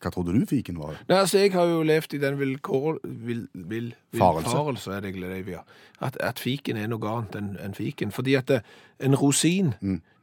Hva 0.02 0.10
trodde 0.10 0.34
du 0.34 0.46
fiken 0.50 0.80
var? 0.82 0.96
Nei, 1.10 1.20
altså, 1.20 1.38
jeg 1.44 1.54
har 1.54 1.70
jo 1.70 1.84
levd 1.86 2.16
i 2.18 2.22
den 2.22 2.40
vilkår... 2.40 3.02
Vil, 3.04 3.44
vil, 3.54 3.92
Farelse. 4.18 4.96
Er 4.96 5.06
det 5.06 5.14
jeg 5.14 5.48
ja. 5.52 5.62
At, 6.02 6.18
at 6.18 6.42
fiken 6.42 6.78
er 6.78 6.90
noe 6.90 7.06
annet 7.10 7.38
enn 7.38 7.52
en 7.62 7.78
fiken. 7.78 8.12
Fordi 8.12 8.36
at 8.40 8.50
det, 8.50 8.62
en 9.00 9.16
rosin, 9.16 9.76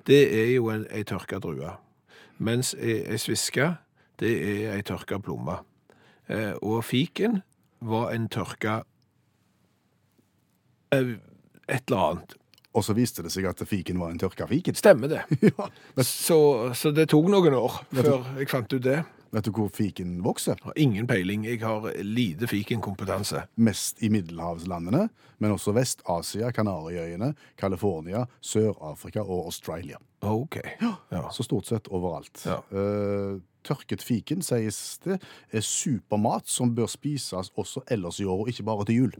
det 0.06 0.22
er 0.34 0.54
jo 0.56 0.72
en, 0.74 0.86
ei 0.90 1.04
tørka 1.06 1.38
drue. 1.38 1.76
Mens 2.38 2.74
ei, 2.74 3.18
sviske, 3.18 3.74
det 4.18 4.34
er 4.34 4.74
ei 4.74 4.82
tørka 4.82 5.20
plomme. 5.22 5.60
Eh, 6.26 6.54
og 6.58 6.82
fiken 6.84 7.42
var 7.80 8.10
en 8.14 8.26
tørka 8.28 8.80
eh, 8.82 8.97
et 10.94 11.90
eller 11.90 12.04
annet. 12.04 12.34
Og 12.76 12.84
så 12.84 12.94
viste 12.94 13.24
det 13.24 13.32
seg 13.34 13.48
at 13.48 13.60
fiken 13.66 13.98
var 14.00 14.12
en 14.12 14.20
tørka 14.20 14.46
fiken. 14.50 14.76
Stemmer 14.78 15.10
det. 15.10 15.22
Ja. 15.58 15.68
Så, 16.04 16.38
så 16.78 16.92
det 16.94 17.08
tok 17.10 17.26
noen 17.32 17.56
år 17.58 17.80
før 17.90 18.26
jeg 18.38 18.50
fant 18.50 18.74
ut 18.74 18.84
det. 18.84 19.00
Vet 19.34 19.44
du 19.44 19.50
hvor 19.52 19.68
fiken 19.74 20.18
vokser? 20.24 20.56
Har 20.64 20.76
ingen 20.80 21.06
peiling. 21.08 21.44
Jeg 21.44 21.60
har 21.60 21.84
lite 22.04 22.48
fikenkompetanse. 22.48 23.42
Mest 23.60 24.00
i 24.04 24.08
middelhavslandene, 24.12 25.08
men 25.38 25.52
også 25.52 25.74
Vest-Asia, 25.76 26.48
Kanariøyene, 26.56 27.34
California, 27.60 28.24
Sør-Afrika 28.40 29.20
og 29.26 29.50
Australia. 29.50 30.00
OK. 30.24 30.56
Ja. 30.80 31.26
Så 31.34 31.44
stort 31.44 31.68
sett 31.68 31.90
overalt. 31.92 32.40
Ja. 32.48 32.62
Uh, 32.72 33.40
tørket 33.68 34.02
fiken, 34.02 34.40
sies 34.44 34.98
det, 35.04 35.18
er 35.52 35.66
supermat 35.66 36.48
som 36.48 36.72
bør 36.76 36.88
spises 36.88 37.52
også 37.52 37.84
ellers 37.90 38.22
i 38.22 38.28
år, 38.28 38.48
ikke 38.48 38.64
bare 38.70 38.88
til 38.88 39.02
jul. 39.02 39.18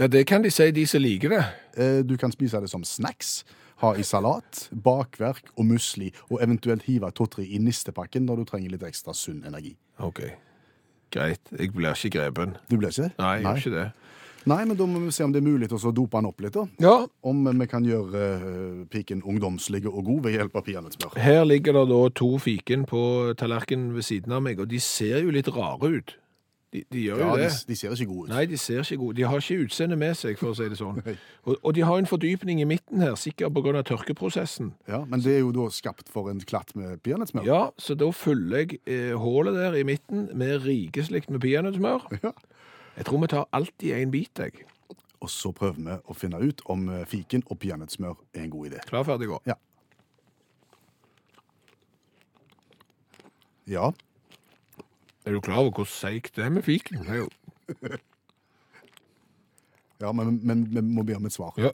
Ja, 0.00 0.06
det 0.08 0.22
kan 0.26 0.40
de 0.40 0.48
si, 0.48 0.70
de 0.72 0.86
som 0.88 1.02
liker 1.04 1.28
det. 1.34 1.40
Eh, 1.76 1.98
du 2.08 2.14
kan 2.16 2.32
spise 2.32 2.56
det 2.62 2.70
som 2.72 2.84
snacks, 2.88 3.42
ha 3.82 3.90
i 4.00 4.04
salat, 4.04 4.62
bakverk 4.72 5.50
og 5.58 5.66
musli, 5.68 6.08
og 6.30 6.40
eventuelt 6.40 6.86
hive 6.88 7.10
to-tre 7.12 7.44
i 7.44 7.58
nistepakken 7.60 8.24
når 8.24 8.40
du 8.40 8.48
trenger 8.48 8.72
litt 8.72 8.86
ekstra 8.88 9.12
sunn 9.16 9.42
energi. 9.44 9.74
OK. 10.00 10.22
Greit. 11.12 11.52
Jeg 11.52 11.74
blir 11.76 11.92
ikke 11.92 12.14
grepen. 12.16 12.56
Du 12.70 12.78
blir 12.78 12.88
ikke 12.94 13.10
det? 13.10 13.12
Nei, 13.20 13.34
jeg 13.40 13.44
gjør 13.44 13.60
ikke 13.60 13.74
det. 13.76 13.84
Nei, 14.48 14.58
men 14.64 14.78
da 14.78 14.86
må 14.88 15.02
vi 15.04 15.12
se 15.12 15.26
om 15.26 15.34
det 15.34 15.42
er 15.42 15.44
mulig 15.44 15.68
til 15.68 15.76
å 15.76 15.92
dope 15.92 16.16
den 16.16 16.30
opp 16.30 16.40
litt, 16.40 16.54
da. 16.56 16.62
Ja, 16.80 16.94
Om 17.28 17.44
vi 17.60 17.66
kan 17.68 17.84
gjøre 17.84 18.22
eh, 18.38 18.78
piken 18.88 19.20
ungdomslig 19.20 19.82
og 19.90 20.00
god 20.06 20.22
ved 20.24 20.38
hjelp 20.38 20.56
av 20.56 20.64
peanøttsmør. 20.64 21.18
her 21.20 21.44
ligger 21.44 21.76
det 21.76 21.84
da 21.92 22.00
to 22.16 22.30
fiken 22.40 22.86
på 22.88 23.02
tallerkenen 23.36 23.92
ved 23.92 24.08
siden 24.08 24.32
av 24.32 24.40
meg, 24.48 24.64
og 24.64 24.72
de 24.72 24.80
ser 24.80 25.20
jo 25.26 25.36
litt 25.36 25.52
rare 25.52 25.92
ut. 25.92 26.16
De, 26.70 26.84
de 26.92 27.00
gjør 27.02 27.18
Ja, 27.18 27.26
jo 27.26 27.36
de, 27.36 27.42
det. 27.42 27.54
de 27.68 27.76
ser 27.76 27.94
ikke 27.96 28.06
gode 28.06 28.24
ut. 28.28 28.30
Nei, 28.30 28.44
de 28.46 28.58
ser 28.62 28.84
ikke 28.84 28.96
gode. 29.00 29.16
De 29.18 29.24
har 29.26 29.40
ikke 29.42 29.64
utseende 29.64 29.96
med 29.98 30.14
seg, 30.14 30.36
for 30.38 30.52
å 30.52 30.54
si 30.54 30.68
det 30.70 30.76
sånn. 30.78 31.00
Og, 31.48 31.56
og 31.66 31.72
de 31.74 31.82
har 31.82 31.98
en 31.98 32.06
fordypning 32.06 32.60
i 32.62 32.66
midten 32.68 33.00
her, 33.02 33.14
sikkert 33.18 33.56
av 33.58 33.82
tørkeprosessen. 33.88 34.74
Ja, 34.86 35.00
Men 35.08 35.22
det 35.24 35.32
er 35.34 35.40
jo 35.40 35.50
da 35.56 35.66
skapt 35.74 36.10
for 36.12 36.28
en 36.30 36.38
klatt 36.46 36.74
med 36.78 37.00
peanøttsmør. 37.02 37.46
Ja, 37.48 37.60
så 37.80 37.96
da 37.98 38.10
fyller 38.14 38.62
jeg 38.62 38.78
eh, 38.84 39.16
hullet 39.18 39.56
der 39.56 39.74
i 39.80 39.82
midten 39.88 40.28
med 40.36 40.62
rikeslikt 40.66 41.30
med 41.30 41.42
peanøttsmør. 41.42 42.06
Ja. 42.22 42.34
Jeg 42.98 43.06
tror 43.06 43.20
vi 43.22 43.28
tar 43.32 43.46
alltid 43.56 43.94
en 43.96 44.10
bit, 44.12 44.38
jeg. 44.38 44.64
Og 45.24 45.30
så 45.32 45.52
prøver 45.56 45.78
vi 45.80 45.94
å 46.10 46.14
finne 46.18 46.38
ut 46.42 46.60
om 46.68 46.86
eh, 46.92 47.02
fiken 47.08 47.42
og 47.48 47.58
peanøttsmør 47.62 48.18
er 48.34 48.44
en 48.44 48.50
god 48.52 48.68
idé. 48.70 48.82
Klar, 48.90 49.06
ferdig, 49.08 49.30
gå. 49.30 49.38
Ja. 49.48 49.56
Ja, 53.70 53.90
Er 55.30 55.36
du 55.36 55.40
klar 55.46 55.60
over 55.62 55.70
hvor 55.78 55.86
seigt 55.86 56.34
det 56.34 56.42
er 56.42 56.50
med 56.50 56.64
fiken? 56.66 57.04
Det 57.06 57.12
er 57.14 57.20
jo 57.22 57.28
ja 60.00 60.10
men, 60.16 60.40
men 60.42 60.64
vi 60.74 60.80
må 60.82 61.04
be 61.06 61.14
om 61.14 61.28
et 61.28 61.32
svar. 61.32 61.54
Ja, 61.60 61.70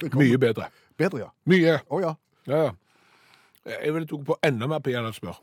Det 0.00 0.10
kommer. 0.10 0.26
mye 0.26 0.38
bedre. 0.38 0.66
Bedre, 0.98 1.18
ja. 1.22 1.28
Mye. 1.48 1.78
Å 1.88 2.00
ja. 2.02 2.12
Ja, 2.50 2.58
ja. 2.66 2.74
Jeg 3.86 3.94
ville 3.94 4.10
tatt 4.10 4.26
på 4.28 4.36
enda 4.44 4.68
mer 4.68 4.82
peanøttsmør. 4.84 5.38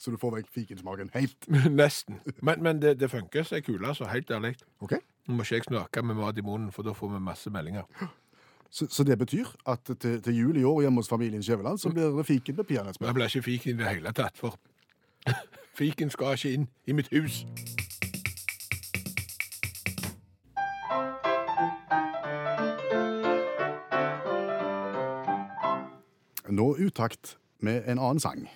Så 0.00 0.14
du 0.14 0.16
får 0.16 0.38
vekk 0.38 0.48
fikensmaken 0.54 1.12
helt. 1.14 1.50
Nesten. 1.82 2.22
Men, 2.40 2.62
men 2.64 2.80
det, 2.80 2.96
det 3.02 3.10
funker, 3.12 3.44
så 3.44 3.58
er 3.58 3.66
kule, 3.66 3.84
altså. 3.86 4.08
helt 4.08 4.30
ærlig. 4.30 4.54
Ok? 4.80 4.96
Nå 5.28 5.36
må 5.36 5.44
ikke 5.44 5.60
jeg 5.60 5.68
snakke 5.68 6.02
med 6.06 6.16
mat 6.16 6.38
i 6.40 6.46
munnen, 6.46 6.72
for 6.72 6.86
da 6.86 6.96
får 6.96 7.12
vi 7.12 7.20
masse 7.28 7.52
meldinger. 7.52 7.84
Så, 8.70 8.86
så 8.90 9.04
det 9.04 9.18
betyr 9.18 9.46
at 9.66 9.78
til, 10.00 10.22
til 10.22 10.38
jul 10.38 10.56
i 10.56 10.62
år 10.62 10.80
hjemme 10.80 10.98
hos 10.98 11.08
familien 11.08 11.42
Skjæveland, 11.42 11.78
så 11.78 11.90
blir 11.90 12.02
det 12.02 12.26
fiken 12.26 12.56
med 12.56 12.64
peanøttsmør. 12.64 13.06
jeg 13.06 13.14
blir 13.14 13.24
ikke 13.24 13.42
fiken 13.42 13.74
i 13.74 13.82
det 13.82 13.88
hele 13.88 14.12
tatt, 14.12 14.38
for 14.38 14.58
fiken 15.78 16.10
skal 16.10 16.32
ikke 16.32 16.52
inn 16.52 16.68
i 16.86 16.92
mitt 16.92 17.08
hus. 17.10 17.44
Nå 26.50 26.76
utakt 26.86 27.38
med 27.60 27.82
en 27.86 27.98
annen 27.98 28.20
sang. 28.20 28.48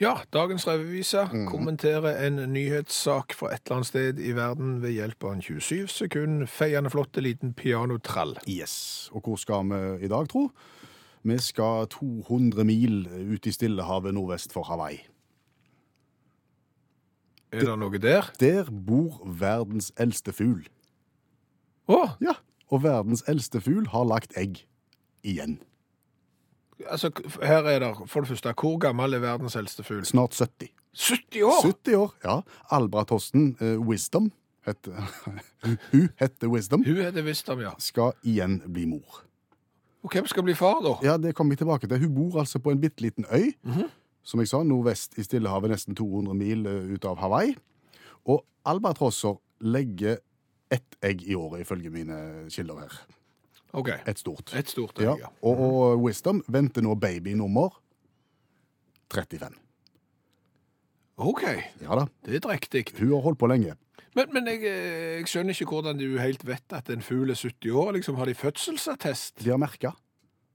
Ja, 0.00 0.14
dagens 0.32 0.66
revuvise 0.66 1.28
kommenterer 1.46 2.16
en 2.26 2.40
nyhetssak 2.52 3.34
fra 3.38 3.52
et 3.54 3.62
eller 3.62 3.76
annet 3.76 3.86
sted 3.86 4.18
i 4.18 4.32
verden 4.34 4.80
ved 4.82 4.96
hjelp 4.96 5.24
av 5.24 5.36
en 5.36 5.42
27 5.44 5.86
sekund 5.92 6.46
feiende 6.50 6.90
flotte 6.90 7.22
liten 7.22 7.52
pianotrall. 7.54 8.34
Yes. 8.50 9.08
Og 9.14 9.22
hvor 9.22 9.38
skal 9.38 9.68
vi 9.70 10.04
i 10.04 10.10
dag, 10.10 10.26
tro? 10.28 10.48
Vi 11.22 11.38
skal 11.38 11.86
200 11.94 12.64
mil 12.66 13.04
ut 13.06 13.46
i 13.46 13.52
Stillehavet 13.54 14.14
nordvest 14.14 14.52
for 14.52 14.66
Hawaii. 14.66 14.98
Er 17.54 17.62
det 17.70 17.76
noe 17.78 18.00
der? 18.02 18.32
Der 18.40 18.66
bor 18.66 19.22
verdens 19.24 19.92
eldste 19.96 20.34
fugl. 20.34 20.66
Å, 21.86 22.00
Ja, 22.20 22.34
og 22.72 22.82
verdens 22.82 23.22
eldste 23.30 23.60
fugl 23.62 23.86
har 23.92 24.08
lagt 24.10 24.34
egg 24.40 24.64
igjen. 25.22 25.60
Altså, 26.86 27.10
her 27.42 27.68
er 27.70 27.78
det 27.78 27.90
for 28.06 28.20
det 28.20 28.28
første, 28.28 28.54
hvor 28.60 28.78
gammel 28.78 29.14
er 29.14 29.22
verdens 29.22 29.56
eldste 29.56 29.84
fugl? 29.86 30.04
Snart 30.04 30.34
70. 30.38 30.72
70 30.94 31.42
år! 31.42 31.60
70 31.62 31.94
år, 31.94 32.14
ja. 32.24 32.40
Albratosten 32.70 33.56
uh, 33.60 33.78
Wisdom, 33.88 34.32
heter, 34.66 34.92
hun 35.92 36.08
heter 36.20 36.48
Wisdom, 36.48 36.84
Hun 36.84 36.96
heter 36.96 37.24
Wisdom, 37.24 37.60
ja. 37.60 37.74
skal 37.78 38.12
igjen 38.22 38.60
bli 38.66 38.86
mor. 38.86 39.24
Og 40.04 40.12
hvem 40.12 40.26
skal 40.28 40.44
bli 40.44 40.54
far, 40.54 40.82
da? 40.84 40.94
Ja, 41.02 41.16
det 41.16 41.34
kommer 41.34 41.56
vi 41.56 41.62
tilbake 41.62 41.88
til. 41.88 41.98
Hun 41.98 42.14
bor 42.14 42.40
altså 42.40 42.60
på 42.60 42.70
en 42.70 42.80
bitte 42.80 43.02
liten 43.02 43.24
øy, 43.32 43.54
som 44.22 44.40
jeg 44.40 44.48
sa, 44.48 44.62
nordvest 44.62 45.18
i 45.18 45.24
Stillehavet, 45.24 45.70
nesten 45.72 45.96
200 45.96 46.36
mil 46.36 46.66
eh, 46.68 46.92
ut 46.92 47.04
av 47.08 47.16
Hawaii. 47.20 47.54
Og 48.28 48.44
albatrosser 48.68 49.38
legger 49.64 50.20
ett 50.72 50.96
egg 51.04 51.24
i 51.24 51.34
året, 51.34 51.64
ifølge 51.64 51.92
mine 51.92 52.18
kilder 52.52 52.84
her. 52.84 52.98
OK. 53.74 53.90
Et 54.06 54.18
stort. 54.20 54.52
Et 54.54 54.68
stort 54.70 55.00
Ja, 55.02 55.16
ja. 55.18 55.30
og, 55.42 55.58
og 55.60 56.02
Wisdom 56.04 56.42
venter 56.48 56.84
nå 56.86 56.94
baby 56.94 57.34
nummer 57.38 57.74
35. 59.12 59.54
OK, 61.24 61.42
Ja 61.82 61.94
da, 62.00 62.04
det 62.26 62.36
er 62.40 62.42
drektig. 62.42 62.84
hun 62.98 63.12
har 63.14 63.22
holdt 63.22 63.38
på 63.38 63.46
lenge. 63.50 63.74
Men, 64.14 64.30
men 64.34 64.46
jeg, 64.50 64.62
eh, 64.66 65.18
jeg 65.20 65.28
skjønner 65.30 65.54
ikke 65.54 65.66
hvordan 65.70 65.98
du 65.98 66.18
helt 66.18 66.42
vet 66.46 66.74
at 66.74 66.90
en 66.90 67.02
fugl 67.02 67.30
er 67.30 67.38
70 67.38 67.70
år. 67.74 67.92
Liksom, 67.96 68.16
Har 68.18 68.26
de 68.30 68.34
fødselsattest? 68.38 69.42
De 69.44 69.50
har 69.50 69.58
merka, 69.58 69.90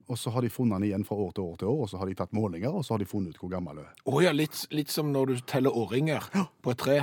og 0.10 0.18
så 0.18 0.32
har 0.34 0.42
de 0.42 0.50
funnet 0.50 0.80
den 0.80 0.88
igjen 0.90 1.06
fra 1.06 1.16
år 1.22 1.32
til 1.38 1.44
år 1.46 1.58
til 1.62 1.70
år, 1.70 1.84
og 1.86 1.90
så 1.92 2.00
har 2.02 2.10
de 2.10 2.16
tatt 2.18 2.32
målinger, 2.34 2.74
og 2.74 2.86
så 2.86 2.96
har 2.96 3.04
de 3.04 3.08
funnet 3.10 3.36
ut 3.36 3.42
hvor 3.44 3.52
gammel 3.52 3.78
den 3.78 3.86
er. 3.86 4.00
Å 4.10 4.22
ja, 4.24 4.34
litt, 4.34 4.64
litt 4.74 4.90
som 4.90 5.12
når 5.14 5.32
du 5.32 5.44
teller 5.50 5.76
årringer 5.78 6.26
på 6.66 6.74
et 6.74 6.82
tre. 6.82 6.98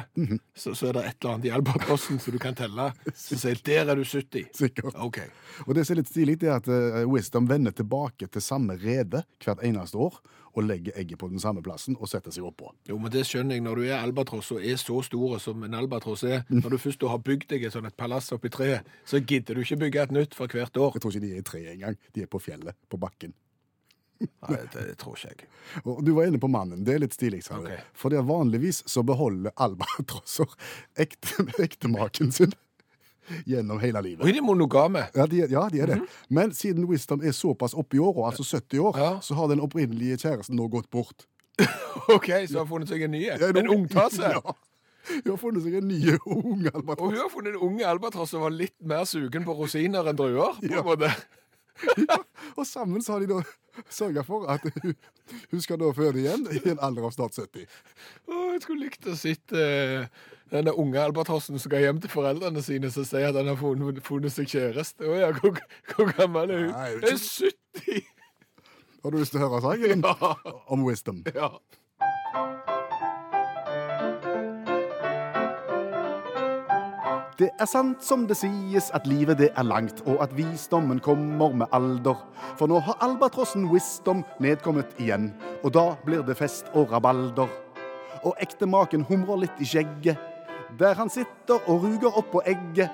så, 0.58 0.74
så 0.74 0.90
er 0.90 0.98
det 0.98 1.04
et 1.06 1.18
eller 1.20 1.36
annet 1.36 1.48
i 1.48 1.52
albatrossen 1.54 2.18
som 2.22 2.34
du 2.34 2.40
kan 2.42 2.58
telle. 2.58 2.90
Så 3.14 3.38
sier 3.38 3.60
der 3.66 3.92
er 3.92 3.98
du 3.98 4.02
70. 4.02 4.50
Sikkert. 4.56 4.98
OK. 4.98 5.20
Og 5.66 5.76
det 5.78 5.86
som 5.86 5.94
er 5.94 6.02
litt 6.02 6.10
stilig, 6.10 6.40
er 6.42 6.58
at 6.58 6.70
eh, 6.70 7.04
Wisdom 7.06 7.46
vender 7.50 7.74
tilbake 7.76 8.26
til 8.26 8.44
samme 8.44 8.78
rede 8.82 9.22
hvert 9.44 9.62
eneste 9.64 10.02
år, 10.02 10.18
og 10.56 10.64
legger 10.64 10.96
egget 10.96 11.20
på 11.20 11.28
den 11.28 11.42
samme 11.42 11.62
plassen 11.64 11.98
og 12.00 12.08
setter 12.10 12.32
seg 12.34 12.46
oppå. 12.48 12.72
Jo, 12.88 12.98
men 13.00 13.12
det 13.12 13.26
skjønner 13.28 13.58
jeg. 13.58 13.64
Når 13.66 13.80
du 13.80 13.86
er 13.86 13.98
albatross 14.00 14.52
og 14.56 14.64
er 14.64 14.78
så 14.80 15.00
stor 15.04 15.38
som 15.42 15.64
en 15.66 15.76
albatross 15.76 16.24
er, 16.24 16.44
når 16.48 16.76
du 16.76 16.78
først 16.80 17.04
har 17.06 17.24
bygd 17.24 17.48
deg 17.52 17.66
et 17.68 17.76
sånt 17.76 17.88
et 17.88 17.96
palass 17.98 18.32
oppi 18.34 18.52
treet, 18.52 18.86
så 19.04 19.20
gidder 19.20 19.56
du 19.56 19.64
ikke 19.64 19.82
bygge 19.84 20.06
et 20.06 20.14
nytt 20.16 20.36
for 20.38 20.48
hvert 20.50 20.80
år. 20.80 20.96
Jeg 20.96 21.04
tror 21.04 21.16
ikke 21.16 21.26
de 21.26 21.34
er 21.34 21.42
i 21.42 21.50
treet 21.50 21.74
engang. 21.76 21.98
De 22.16 22.24
er 22.24 22.30
på 22.32 22.40
fjellet, 22.42 22.78
på 22.88 23.00
bakken. 23.00 23.36
Nei, 24.16 24.60
det 24.72 24.94
tror 25.00 25.18
ikke 25.18 25.32
jeg. 25.34 25.48
Og 25.88 26.00
du 26.04 26.14
var 26.16 26.28
inne 26.28 26.40
på 26.40 26.48
mannen. 26.48 26.84
Det 26.86 26.94
er 26.94 27.02
litt 27.04 27.16
stilig, 27.16 27.42
du. 27.44 27.68
For 27.96 28.12
det 28.12 28.22
er 28.22 28.28
vanligvis 28.28 28.82
så 28.88 29.04
beholder 29.06 29.52
albatrosser 29.60 30.56
ekte, 30.96 31.44
ektemaken 31.66 32.32
sin 32.32 32.56
gjennom 33.46 33.80
hele 33.82 34.02
livet. 34.02 34.26
De 34.26 34.36
er 34.38 34.42
monogame. 34.44 35.06
Ja, 35.14 35.26
de, 35.26 35.36
ja, 35.50 35.64
de 35.72 35.80
er 35.80 35.86
det. 35.94 36.00
Men 36.28 36.52
siden 36.54 36.86
Wisdom 36.90 37.22
er 37.24 37.32
såpass 37.36 37.74
oppe 37.74 37.96
i 37.96 38.00
åra, 38.02 38.30
altså 38.30 38.44
70 38.44 38.78
år, 38.80 38.98
Ja. 38.98 39.10
så 39.20 39.34
har 39.34 39.48
den 39.48 39.60
opprinnelige 39.60 40.16
kjæresten 40.22 40.56
nå 40.56 40.68
gått 40.68 40.90
bort. 40.90 41.26
OK, 42.12 42.28
så 42.48 42.58
har 42.62 42.66
funnet 42.68 42.88
seg 42.88 43.02
en 43.06 43.10
ny. 43.16 43.24
Ja, 43.26 43.36
En 43.48 43.68
ungtase. 43.68 44.22
Ja. 44.36 45.20
Hun 45.22 45.30
har 45.30 45.36
funnet 45.38 45.62
seg 45.62 45.74
en 45.78 45.86
ny 45.86 46.00
ung 46.26 46.64
Og 46.66 47.02
hun 47.06 47.14
har 47.14 47.28
funnet 47.30 47.52
en 47.54 47.60
ung 47.62 47.76
albatross 47.86 48.32
som 48.34 48.40
var 48.42 48.50
litt 48.50 48.74
mer 48.82 49.04
sugen 49.06 49.44
på 49.46 49.54
rosiner 49.54 50.08
enn 50.10 50.16
druer. 50.18 50.56
på 50.58 50.66
Ja. 50.66 50.80
en 50.80 50.88
måte. 50.88 51.12
Og 52.58 52.66
sammen 52.66 53.02
så 53.04 53.12
har 53.14 53.20
de 53.22 53.28
da 53.30 53.38
sørga 53.92 54.24
for 54.26 54.48
at 54.50 54.64
hun, 54.82 54.96
hun 55.52 55.60
skal 55.62 55.78
da 55.78 55.92
føde 55.94 56.18
igjen 56.24 56.46
i 56.50 56.58
en 56.72 56.80
alder 56.82 57.06
av 57.06 57.14
snart 57.14 57.36
70. 57.38 57.66
Å, 58.26 58.40
jeg 58.56 58.62
skulle 58.64 58.86
likt 58.88 59.06
å 59.06 59.14
sitte 59.20 59.62
denne 60.52 60.72
unge 60.78 61.00
albatrossen 61.02 61.56
som 61.58 61.64
skal 61.70 61.82
hjem 61.82 62.00
til 62.00 62.10
foreldrene 62.12 62.62
sine, 62.62 62.90
som 62.94 63.04
sier 63.08 63.28
at 63.32 63.38
han 63.40 63.48
har 63.50 63.58
funnet, 63.60 64.02
funnet 64.06 64.32
seg 64.34 64.46
kjæreste. 64.52 65.02
Å 65.10 65.16
ja, 65.18 65.32
hvor, 65.40 65.58
hvor 65.94 66.12
gammel 66.18 66.50
er 66.54 66.66
hun? 66.66 66.74
Nei, 66.76 66.92
Hun 66.94 67.08
er 67.10 67.18
70! 67.18 68.12
Har 69.06 69.10
du 69.14 69.18
lyst 69.20 69.34
til 69.36 69.42
å 69.42 69.48
høre 69.48 69.62
sangen 69.66 70.06
Ja. 70.06 70.34
om 70.74 70.86
Wisdom? 70.86 71.24
ja. 71.34 71.50
Det 77.36 77.50
er 77.60 77.68
sant 77.68 78.00
som 78.04 78.22
det 78.28 78.38
sies 78.40 78.86
at 78.96 79.04
livet 79.08 79.36
det 79.42 79.50
er 79.60 79.66
langt, 79.68 79.98
og 80.08 80.22
at 80.24 80.32
visdommen 80.38 81.00
kommer 81.04 81.52
med 81.52 81.68
alder. 81.76 82.16
For 82.56 82.64
nå 82.70 82.78
har 82.86 82.96
albatrossen 83.04 83.66
Wisdom 83.68 84.22
nedkommet 84.40 84.94
igjen, 85.02 85.28
og 85.62 85.74
da 85.76 85.90
blir 86.06 86.24
det 86.24 86.38
fest 86.38 86.70
og 86.72 86.94
rabalder. 86.96 87.50
Og 88.24 88.32
ektemaken 88.40 89.04
humrer 89.10 89.42
litt 89.44 89.60
i 89.60 89.68
skjegget, 89.68 90.16
der 90.78 90.94
han 90.94 91.10
sitter 91.10 91.60
og 91.68 91.82
ruger 91.84 92.16
opp 92.18 92.30
på 92.32 92.42
egget. 92.46 92.90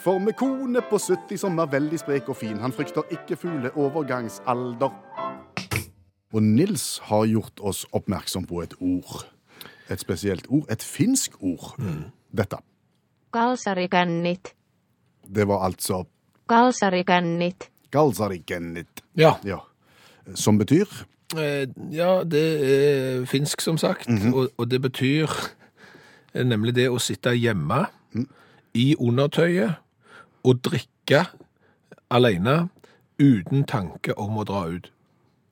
For 0.00 0.18
med 0.22 0.36
kone 0.38 0.80
på 0.90 0.98
70 0.98 1.40
som 1.40 1.58
er 1.58 1.70
veldig 1.72 1.98
sprek 2.00 2.28
og 2.28 2.36
fin, 2.36 2.58
han 2.62 2.72
frykter 2.72 3.02
ikke 3.12 3.36
fugle 3.36 3.72
overgangsalder. 3.76 4.92
Og 6.34 6.42
Nils 6.42 6.98
har 7.08 7.26
gjort 7.30 7.60
oss 7.60 7.84
oppmerksom 7.96 8.46
på 8.46 8.62
et 8.62 8.74
ord. 8.80 9.26
Et 9.90 10.00
spesielt 10.00 10.46
ord, 10.48 10.66
et 10.70 10.82
finsk 10.82 11.36
ord. 11.40 11.76
Dette. 12.36 12.58
Kalsarikennit. 13.32 14.54
Det 15.26 15.46
var 15.48 15.64
altså 15.66 16.04
Kalsarikennit. 16.48 17.70
Kalsarikennit. 17.92 19.02
ja. 19.16 19.34
Ja. 19.44 19.58
Som 20.34 20.58
betyr 20.58 20.86
Eh, 21.34 21.66
ja, 21.90 22.22
det 22.24 22.42
er 22.62 23.24
finsk, 23.26 23.60
som 23.60 23.78
sagt. 23.78 24.06
og, 24.34 24.48
og 24.56 24.70
det 24.70 24.78
betyr 24.82 25.26
nemlig 26.44 26.74
det 26.76 26.88
å 26.92 26.98
sitte 27.00 27.32
hjemme 27.36 27.86
i 28.76 28.94
undertøyet 29.00 29.78
og 30.44 30.60
drikke 30.62 31.24
alene 32.12 32.68
uten 33.18 33.64
tanke 33.64 34.12
om 34.20 34.36
å 34.38 34.44
dra 34.44 34.66
ut. 34.68 34.90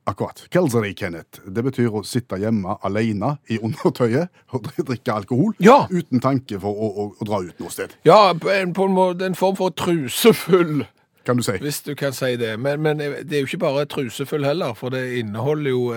akkurat. 0.07 0.43
Galsarikennit. 0.53 1.38
Det 1.49 1.62
betyr 1.64 1.88
å 1.88 2.03
sitte 2.05 2.37
hjemme 2.37 2.75
alene 2.85 3.38
i 3.49 3.57
undertøyet 3.59 4.29
og 4.53 4.67
drikke 4.76 5.14
alkohol 5.14 5.55
Ja. 5.64 5.87
uten 5.91 6.21
tanke 6.21 6.61
for 6.61 6.69
å, 6.76 6.88
å, 6.93 7.07
å 7.21 7.25
dra 7.25 7.38
ut 7.41 7.59
noe 7.61 7.71
sted. 7.73 7.95
Ja, 8.05 8.35
på 8.37 8.50
en, 8.53 8.75
på 8.76 8.85
en 8.85 8.93
måte 8.93 9.25
en 9.25 9.35
form 9.35 9.57
for 9.57 9.71
trusefull, 9.73 10.85
Kan 11.25 11.37
du 11.37 11.43
si. 11.43 11.52
hvis 11.62 11.78
du 11.87 11.95
kan 11.97 12.12
si 12.12 12.37
det. 12.37 12.59
Men, 12.61 12.83
men 12.85 12.99
det 13.00 13.33
er 13.33 13.40
jo 13.40 13.47
ikke 13.49 13.59
bare 13.62 13.85
trusefull 13.88 14.45
heller, 14.45 14.75
for 14.76 14.93
det 14.93 15.00
inneholder 15.23 15.71
jo 15.71 15.95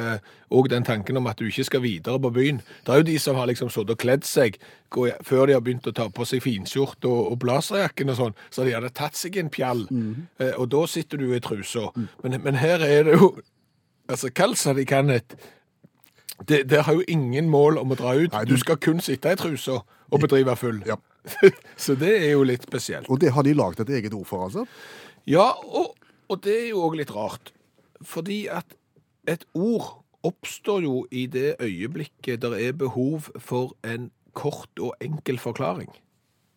òg 0.56 0.70
den 0.72 0.86
tanken 0.88 1.18
om 1.20 1.28
at 1.28 1.38
du 1.40 1.46
ikke 1.50 1.66
skal 1.68 1.82
videre 1.84 2.20
på 2.24 2.30
byen. 2.32 2.62
Det 2.86 2.94
er 2.94 3.02
jo 3.02 3.08
de 3.10 3.18
som 3.20 3.36
har 3.36 3.50
liksom 3.52 3.70
sittet 3.70 3.92
og 3.98 4.00
kledd 4.00 4.24
seg 4.24 4.56
gå, 4.96 5.10
før 5.28 5.46
de 5.50 5.58
har 5.58 5.62
begynt 5.66 5.88
å 5.88 5.92
ta 5.98 6.08
på 6.08 6.24
seg 6.26 6.42
finskjorte 6.46 7.10
og, 7.12 7.34
og 7.34 7.40
blazerjakken 7.44 8.14
og 8.14 8.16
sånn, 8.22 8.38
så 8.50 8.64
de 8.64 8.72
hadde 8.78 8.94
tatt 8.96 9.20
seg 9.20 9.36
en 9.42 9.50
pjall, 9.52 9.84
eh, 10.40 10.54
og 10.56 10.70
da 10.72 10.86
sitter 10.88 11.20
du 11.20 11.34
i 11.36 11.42
trusa. 11.44 11.90
Men, 12.24 12.40
men 12.48 12.56
her 12.64 12.80
er 12.88 13.04
det 13.12 13.20
jo 13.20 13.34
Altså, 14.08 14.30
kalsa 14.32 14.72
de 14.74 14.86
kan 14.88 15.10
et 15.12 15.34
det, 16.48 16.62
det 16.70 16.84
har 16.86 16.94
jo 16.94 17.02
ingen 17.12 17.50
mål 17.50 17.78
om 17.82 17.92
å 17.92 17.98
dra 18.00 18.14
ut. 18.16 18.32
Nei, 18.32 18.44
du 18.46 18.54
du- 18.56 18.62
skal 18.62 18.78
kun 18.78 19.00
sitte 19.04 19.32
i 19.34 19.36
trusa 19.36 19.80
og 20.12 20.22
bedrive 20.22 20.56
full. 20.56 20.80
Ja. 20.88 20.96
Så 21.76 21.96
det 22.00 22.14
er 22.24 22.32
jo 22.38 22.44
litt 22.48 22.64
spesielt. 22.64 23.10
Og 23.12 23.20
det 23.20 23.34
har 23.36 23.44
de 23.44 23.52
laget 23.58 23.82
et 23.84 23.90
eget 23.98 24.14
ord 24.16 24.26
for, 24.30 24.46
altså. 24.46 24.64
Ja, 25.28 25.52
og, 25.68 25.98
og 26.32 26.44
det 26.46 26.56
er 26.56 26.68
jo 26.72 26.86
òg 26.88 27.02
litt 27.02 27.12
rart. 27.12 27.52
Fordi 28.00 28.46
at 28.48 28.78
et 29.28 29.44
ord 29.58 30.06
oppstår 30.28 30.86
jo 30.86 31.02
i 31.12 31.26
det 31.32 31.58
øyeblikket 31.60 32.42
der 32.44 32.56
er 32.56 32.78
behov 32.78 33.28
for 33.36 33.76
en 33.84 34.10
kort 34.38 34.72
og 34.80 34.96
enkel 35.04 35.40
forklaring. 35.42 35.92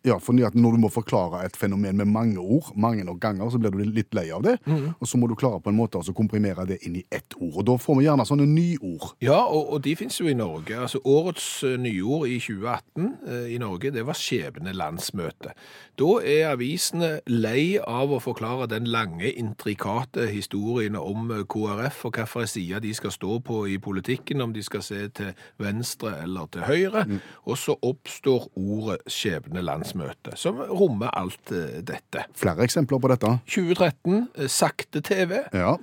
Ja, 0.03 0.17
for 0.19 0.33
Når 0.33 0.71
du 0.71 0.77
må 0.81 0.89
forklare 0.89 1.45
et 1.45 1.57
fenomen 1.57 1.97
med 1.97 2.05
mange 2.09 2.39
ord, 2.39 2.71
mange 2.75 3.03
nok 3.03 3.19
ganger, 3.21 3.49
så 3.49 3.59
blir 3.61 3.71
du 3.71 3.83
litt 3.85 4.13
lei 4.17 4.31
av 4.33 4.41
det. 4.43 4.57
Og 4.99 5.07
så 5.07 5.17
må 5.17 5.27
du 5.27 5.35
klare 5.35 5.61
på 5.61 5.69
en 5.69 5.77
måte 5.77 5.99
å 6.01 6.13
komprimere 6.17 6.65
det 6.65 6.79
inn 6.87 6.95
i 6.95 7.05
ett 7.11 7.35
ord. 7.37 7.61
Og 7.61 7.65
Da 7.65 7.77
får 7.77 7.99
vi 7.99 8.05
gjerne 8.07 8.25
sånne 8.25 8.47
nyord. 8.49 9.11
Ja, 9.21 9.45
og, 9.45 9.73
og 9.73 9.83
de 9.85 9.95
finnes 9.95 10.17
jo 10.19 10.27
i 10.27 10.33
Norge. 10.37 10.77
Altså 10.79 11.01
Årets 11.05 11.63
eh, 11.67 11.77
nyord 11.77 12.27
i 12.27 12.39
2018 12.41 13.11
eh, 13.27 13.45
i 13.55 13.59
Norge, 13.61 13.91
det 13.93 14.05
var 14.07 14.17
skjebnelandsmøte. 14.17 15.53
Da 16.01 16.11
er 16.25 16.47
avisene 16.49 17.11
lei 17.29 17.77
av 17.77 18.09
å 18.15 18.21
forklare 18.23 18.65
den 18.71 18.87
lange, 18.89 19.29
intrikate 19.29 20.25
historien 20.31 20.97
om 20.97 21.29
eh, 21.31 21.43
KrF 21.45 22.05
og 22.09 22.17
hvilken 22.17 22.49
side 22.49 22.81
de 22.81 22.93
skal 22.97 23.13
stå 23.13 23.37
på 23.45 23.61
i 23.69 23.77
politikken, 23.77 24.41
om 24.41 24.53
de 24.55 24.63
skal 24.65 24.81
se 24.85 25.03
til 25.13 25.33
venstre 25.61 26.15
eller 26.23 26.49
til 26.51 26.65
høyre. 26.65 27.05
Og 27.45 27.57
så 27.59 27.75
oppstår 27.85 28.49
ordet 28.57 29.01
skjebnelandsmøte, 29.05 29.90
som 30.39 30.61
rommer 30.69 31.11
alt 31.17 31.51
eh, 31.51 31.81
dette. 31.85 32.25
Flere 32.37 32.67
eksempler 32.67 33.01
på 33.01 33.11
dette. 33.11 33.33
2013, 33.47 34.27
eh, 34.37 34.47
sakte-TV. 34.47 35.37
Ja. 35.53 35.75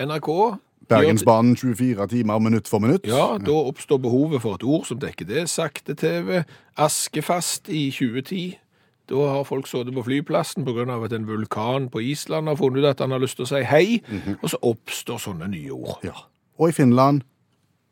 NRK 0.00 0.58
Bergensbanen 0.88 1.56
24 1.56 2.06
timer 2.10 2.38
minutt 2.38 2.68
for 2.68 2.82
minutt. 2.82 3.06
Ja, 3.06 3.38
da 3.38 3.54
oppstår 3.68 4.00
behovet 4.02 4.42
for 4.42 4.58
et 4.58 4.64
ord 4.66 4.84
som 4.88 4.98
dekker 5.00 5.28
det. 5.28 5.46
Sakte-TV, 5.50 6.42
askefast 6.76 7.70
i 7.72 7.86
2010. 7.94 8.58
Da 9.10 9.28
har 9.28 9.44
folk 9.44 9.66
sittet 9.66 9.94
på 9.94 10.04
flyplassen 10.06 10.64
pga. 10.64 11.04
at 11.04 11.12
en 11.12 11.26
vulkan 11.26 11.88
på 11.88 12.00
Island 12.00 12.48
har 12.48 12.56
funnet 12.56 12.84
ut 12.84 12.90
at 12.90 13.00
han 13.00 13.10
har 13.10 13.18
lyst 13.18 13.36
til 13.36 13.44
å 13.44 13.48
si 13.48 13.62
hei, 13.62 14.02
og 14.42 14.50
så 14.50 14.58
oppstår 14.62 15.18
sånne 15.18 15.48
nye 15.48 15.70
ord. 15.70 15.98
Ja. 16.04 16.14
Og 16.58 16.68
i 16.68 16.72
Finland, 16.72 17.22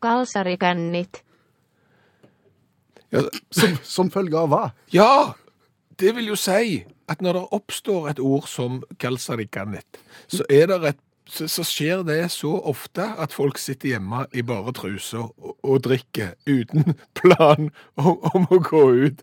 Kalsarikännit. 0.01 1.23
Ja, 3.11 3.25
som, 3.51 3.77
som 3.83 4.11
følge 4.15 4.39
av 4.39 4.51
hva? 4.53 4.65
ja, 4.95 5.35
det 6.01 6.15
vil 6.17 6.31
jo 6.31 6.39
si 6.39 6.85
at 7.11 7.23
når 7.25 7.37
det 7.37 7.47
oppstår 7.59 8.11
et 8.13 8.21
ord 8.23 8.47
som 8.49 8.83
kalsarikanit, 9.03 9.99
så 10.31 10.47
er 10.49 10.71
det 10.71 10.81
et 10.95 11.01
så, 11.31 11.47
så 11.49 11.63
skjer 11.67 12.03
det 12.07 12.25
så 12.35 12.51
ofte 12.67 13.05
at 13.23 13.35
folk 13.35 13.59
sitter 13.63 13.93
hjemme 13.93 14.25
i 14.35 14.43
bare 14.47 14.73
truser 14.75 15.29
og, 15.29 15.53
og 15.63 15.85
drikker 15.87 16.35
uten 16.49 16.97
plan 17.21 17.71
om, 17.95 18.17
om 18.35 18.49
å 18.51 18.59
gå 18.67 18.83
ut. 19.07 19.23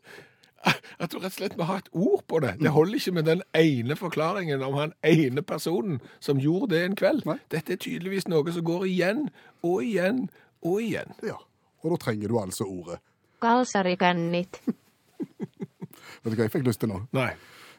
At 0.99 1.11
du 1.13 1.19
rett 1.19 1.29
og 1.29 1.35
slett 1.37 1.57
må 1.59 1.67
ha 1.69 1.77
et 1.79 1.89
ord 1.95 2.23
på 2.27 2.39
det. 2.43 2.55
Det 2.59 2.73
holder 2.73 2.99
ikke 2.99 3.15
med 3.19 3.27
den 3.29 3.43
ene 3.55 3.95
forklaringen 3.95 4.63
om 4.65 4.75
han 4.79 4.95
ene 5.05 5.43
personen 5.45 5.99
som 6.23 6.41
gjorde 6.41 6.73
det 6.75 6.83
en 6.85 6.97
kveld. 6.97 7.27
Nei. 7.29 7.37
Dette 7.53 7.75
er 7.75 7.83
tydeligvis 7.83 8.27
noe 8.31 8.55
som 8.55 8.65
går 8.67 8.87
igjen 8.89 9.27
og 9.63 9.83
igjen 9.85 10.25
og 10.65 10.81
igjen. 10.83 11.13
Ja. 11.23 11.37
Og 11.83 11.93
da 11.93 12.01
trenger 12.07 12.33
du 12.33 12.39
altså 12.41 12.67
ordet. 12.67 12.99
Kalsarikännit. 13.41 14.61
Vet 16.23 16.33
du 16.33 16.35
hva 16.35 16.45
jeg 16.47 16.53
fikk 16.57 16.65
lyst 16.67 16.81
til 16.83 16.91
nå? 16.91 17.01
Nei. 17.15 17.31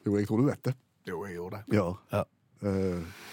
Jo, 0.06 0.16
jeg 0.16 0.28
tror 0.28 0.40
du 0.42 0.46
vet 0.48 0.62
det. 0.70 0.74
Jo, 1.08 1.22
jeg 1.26 1.34
gjorde 1.38 1.58
det. 1.58 1.76
Ja. 1.76 1.86
Ja. 2.14 2.22
Eh, 2.62 3.24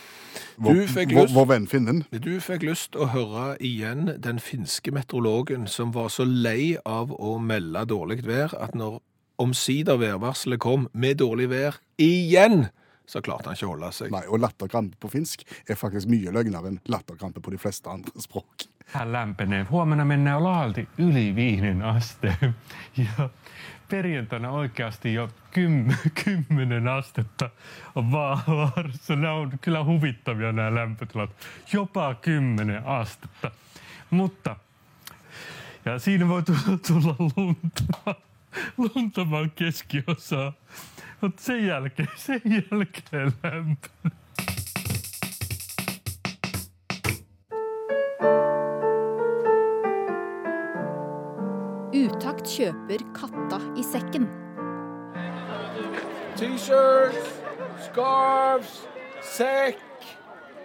vår, 0.57 0.73
Du 0.73 0.87
fikk 0.91 1.13
vår, 1.15 1.27
lyst- 1.27 1.35
vår 1.35 1.45
venn 1.53 1.67
Finnen. 1.71 2.01
Du 2.11 2.31
fikk 2.43 2.65
lyst 2.67 2.95
å 2.99 3.07
høre 3.13 3.45
igjen 3.63 4.15
den 4.23 4.39
finske 4.43 4.91
meteorologen 4.95 5.67
som 5.71 5.93
var 5.95 6.09
så 6.11 6.25
lei 6.27 6.75
av 6.85 7.11
å 7.15 7.37
melde 7.39 7.85
dårlig 7.91 8.23
vær 8.27 8.55
at 8.59 8.75
når 8.75 8.99
omsider 9.39 9.97
værvarselet 9.99 10.59
kom 10.63 10.87
med 10.93 11.17
dårlig 11.19 11.49
vær 11.51 11.79
igjen, 11.99 12.69
så 13.07 13.21
klarte 13.21 13.49
han 13.49 13.57
ikke 13.57 13.67
å 13.67 13.73
holde 13.73 13.91
seg. 13.95 14.13
Nei, 14.13 14.23
og 14.27 14.41
latterkrampe 14.43 14.99
på 14.99 15.11
finsk 15.13 15.45
er 15.69 15.79
faktisk 15.79 16.09
mye 16.11 16.33
løgnere 16.33 16.73
enn 16.73 16.79
latterkrampe 16.91 17.43
på 17.43 17.53
de 17.53 17.61
fleste 17.61 17.89
andre 17.91 18.11
språk. 18.21 18.67
Hän 18.93 19.11
lämpenee. 19.11 19.63
Huomenna 19.69 20.05
mennään 20.05 20.43
laalti 20.43 20.87
yli 20.97 21.35
viiden 21.35 21.81
asteen. 21.81 22.55
Ja 22.97 23.29
perjantaina 23.89 24.51
oikeasti 24.51 25.13
jo 25.13 25.29
kym, 25.51 25.93
kymmenen 26.23 26.87
astetta 26.87 27.49
vaarassa. 27.95 29.15
Nämä 29.15 29.33
on 29.33 29.59
kyllä 29.61 29.83
huvittavia 29.83 30.51
nämä 30.51 30.75
lämpötilat. 30.75 31.29
Jopa 31.73 32.15
kymmenen 32.15 32.85
astetta. 32.85 33.51
Mutta, 34.09 34.55
ja 35.85 35.99
siinä 35.99 36.27
voi 36.27 36.43
tulla, 36.43 36.77
tulla 36.87 37.15
lunta, 37.19 38.15
lunta 38.77 39.29
vaan 39.29 39.51
keskiosaa. 39.51 40.53
Mutta 41.21 41.43
sen 41.43 41.65
jälkeen, 41.65 42.07
sen 42.17 42.41
jälkeen 42.45 43.31
lämpö. 43.43 43.87
Utakt 51.95 52.47
kjøper 52.51 53.03
katta 53.15 53.59
i 53.79 53.83
sekken. 53.85 54.25
T-shirts, 56.35 57.29
scarves, 57.85 58.73
sekk, 59.23 59.79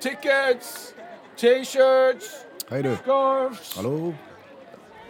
tickets, 0.02 0.94
T-shirts, 1.38 2.32
Hei, 2.70 2.82
du. 2.82 2.90
scarves 3.02 3.76
Hallo. 3.76 4.12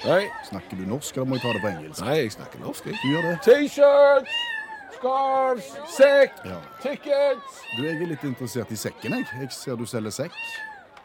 Hei. 0.05 0.29
Snakker 0.49 0.77
du 0.81 0.85
norsk, 0.89 1.17
eller 1.17 1.29
må 1.29 1.37
jeg 1.37 1.43
ta 1.45 1.51
det 1.57 1.63
på 1.65 1.69
engelsk? 1.73 2.05
nei, 2.05 2.15
jeg 2.23 2.33
snakker 2.37 2.61
norsk, 2.65 2.87
jeg. 2.89 3.01
Du 3.03 3.09
gjør 3.09 3.27
det? 3.27 3.35
T-shirts, 3.45 4.37
scarves, 5.01 5.65
sekk, 5.97 6.33
Ja. 6.45 6.57
tickets. 6.83 7.61
Du, 7.77 7.83
Jeg 7.83 8.03
er 8.03 8.07
litt 8.07 8.25
interessert 8.25 8.71
i 8.71 8.77
sekken, 8.77 9.13
jeg. 9.13 9.27
Jeg 9.41 9.53
ser 9.53 9.77
du 9.77 9.87
selger 9.87 10.11
sekk. 10.11 10.33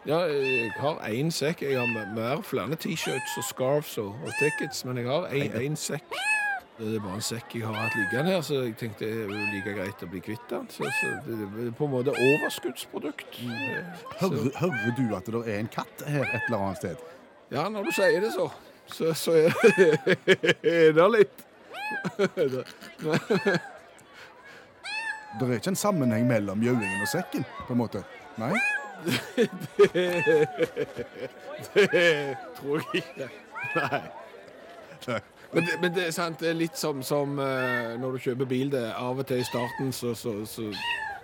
Ja, 0.05 0.19
jeg 0.29 0.71
har 0.77 0.99
én 1.09 1.31
sekk. 1.31 1.61
Jeg 1.61 1.79
har 1.79 1.87
mer 2.13 2.41
flere 2.45 2.75
T-shirts 2.75 3.37
og 3.37 3.43
scarves 3.43 3.97
og, 3.97 4.15
og 4.25 4.33
tickets, 4.39 4.85
men 4.85 4.97
jeg 4.97 5.07
har 5.07 5.27
én 5.33 5.75
sekk. 5.75 6.03
Det 6.77 6.95
er 6.97 6.99
bare 6.99 7.15
en 7.15 7.21
sekk 7.23 7.53
jeg 7.55 7.63
har 7.63 7.73
hatt 7.73 7.93
liggende 7.95 8.31
her, 8.35 8.41
så 8.43 8.57
jeg 8.65 8.75
tenkte 8.77 9.05
det 9.07 9.23
er 9.23 9.51
like 9.53 9.73
greit 9.77 10.01
å 10.03 10.09
bli 10.11 10.19
kvitt 10.19 10.43
den. 10.49 10.67
Så, 10.69 10.83
så 10.99 11.07
det 11.25 11.67
er 11.67 11.71
på 11.77 11.85
en 11.87 11.91
måte 11.93 12.11
overskuddsprodukt. 12.11 13.39
Eh, 13.39 13.83
Hører, 14.19 14.49
hører 14.59 14.91
du 14.97 15.15
at 15.15 15.25
det 15.31 15.41
er 15.55 15.59
en 15.63 15.71
katt 15.71 16.03
her 16.05 16.27
et 16.27 16.41
eller 16.49 16.57
annet 16.65 16.77
sted? 16.83 16.97
ja, 17.51 17.69
når 17.69 17.83
du 17.87 17.91
sier 17.95 18.19
det, 18.21 18.33
så, 18.35 18.49
så, 18.91 19.13
så 19.13 19.31
er 19.31 20.93
det 20.99 21.09
litt. 21.15 21.45
Det 25.39 25.49
er 25.49 25.59
ikke 25.59 25.73
en 25.73 25.79
sammenheng 25.79 26.27
mellom 26.27 26.59
mjauingen 26.59 27.01
og 27.03 27.09
sekken, 27.11 27.45
på 27.67 27.73
en 27.75 27.81
måte? 27.81 28.03
Nei? 28.39 28.53
Det 29.05 29.15
tror 32.57 32.83
jeg 32.93 33.03
ikke. 33.03 33.29
Nei. 33.75 35.19
Men 35.51 35.65
det, 35.65 35.75
men 35.81 35.93
det 35.95 36.07
er 36.07 36.11
sant, 36.11 36.39
det 36.39 36.49
er 36.49 36.57
litt 36.57 36.77
som, 36.79 37.03
som 37.05 37.39
eh, 37.39 37.93
når 38.01 38.15
du 38.15 38.23
kjøper 38.25 38.47
bil. 38.49 38.71
Det 38.73 38.81
er 38.89 38.97
av 38.99 39.21
og 39.21 39.27
til 39.29 39.39
i 39.39 39.47
starten 39.47 39.93
så, 39.95 40.11
så, 40.17 40.33
så 40.49 40.65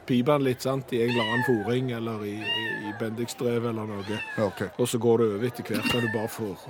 piper 0.08 0.38
den 0.38 0.46
litt 0.48 0.64
sant, 0.64 0.94
i 0.96 1.02
en 1.04 1.12
eller 1.12 1.34
annen 1.34 1.46
fòring 1.48 1.92
eller 1.98 2.24
i, 2.28 2.38
i, 2.38 2.64
i 2.88 2.94
Bendix-drev 3.00 3.68
eller 3.72 3.90
noe. 3.90 4.22
Okay. 4.48 4.72
Og 4.78 4.88
så 4.88 5.02
går 5.02 5.24
det 5.24 5.30
over 5.34 5.50
etter 5.50 5.68
hvert 5.68 5.92
når 5.92 6.08
du 6.08 6.10
bare 6.16 6.32
får, 6.38 6.66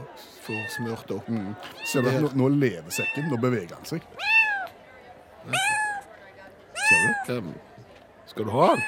får 0.47 0.65
smurt 0.77 1.15
opp. 1.17 1.31
Ser 1.85 2.05
du 2.05 2.11
at 2.13 2.21
nå, 2.23 2.33
nå 2.41 2.51
lever 2.55 2.97
sekken, 3.01 3.29
nå 3.29 3.41
beveger 3.41 3.77
han 3.77 3.89
seg. 3.93 4.05
Ser 6.91 7.05
du? 7.27 7.37
Um, 7.37 7.53
skal 8.27 8.47
du 8.47 8.51
ha 8.55 8.67
den? 8.75 8.83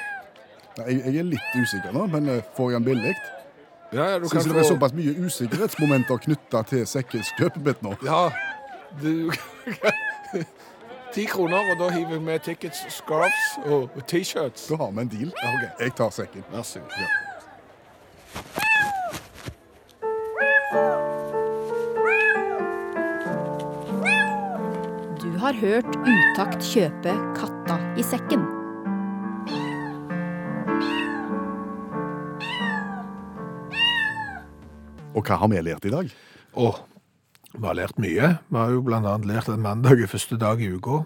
Nei, 0.77 0.85
Jeg, 0.89 0.99
jeg 1.05 1.21
er 1.21 1.29
litt 1.31 1.55
usikker 1.55 1.95
nå, 1.95 2.05
men 2.11 2.29
eh, 2.33 2.43
får 2.57 2.71
jeg 2.71 2.79
den 2.81 2.87
billig? 2.89 3.15
Ja, 3.93 4.07
ja, 4.09 4.19
du 4.19 4.25
kan 4.25 4.41
Syns 4.41 4.49
det 4.49 4.61
er 4.63 4.69
såpass 4.71 4.93
mye 4.97 5.13
usikkerhetsmomenter 5.21 6.17
knytta 6.25 6.63
til 6.71 6.87
sekkeskjøpet 6.89 7.61
mitt 7.67 7.83
nå. 7.85 7.93
Ja, 8.07 8.23
du 9.01 9.29
Ti 11.13 11.27
kroner, 11.29 11.61
og 11.69 11.77
da 11.77 11.91
hiver 11.93 12.15
vi 12.15 12.23
med 12.25 12.39
tickets, 12.41 12.79
scarves 12.89 13.43
og 13.69 13.93
T-shirts. 14.09 14.65
Da 14.71 14.79
har 14.81 14.95
vi 14.95 15.03
en 15.05 15.11
deal. 15.11 15.33
Jeg 15.79 15.93
tar 15.93 16.09
sekken. 16.09 16.41
Vær 16.49 16.65
så 16.65 16.81
god. 16.81 16.97
Ja. 16.97 17.07
Du 25.21 25.37
har 25.37 25.53
hørt 25.53 25.93
Utakt 26.01 26.65
kjøpe 26.65 27.13
Katta 27.37 27.52
i 27.97 28.03
sekken. 28.05 28.43
Og 35.13 35.21
hva 35.21 35.37
har 35.37 35.49
vi 35.51 35.61
lært 35.61 35.85
i 35.85 35.93
dag? 35.93 36.09
Å, 36.57 36.69
vi 37.53 37.67
har 37.67 37.77
lært 37.77 37.99
mye. 38.01 38.31
Vi 38.49 38.57
har 38.57 38.73
jo 38.73 38.81
blant 38.85 39.05
annet 39.09 39.29
lært 39.29 39.51
at 39.53 39.61
mandag 39.61 40.01
er 40.01 40.09
første 40.09 40.39
dag 40.41 40.61
i 40.61 40.71
uka. 40.73 41.03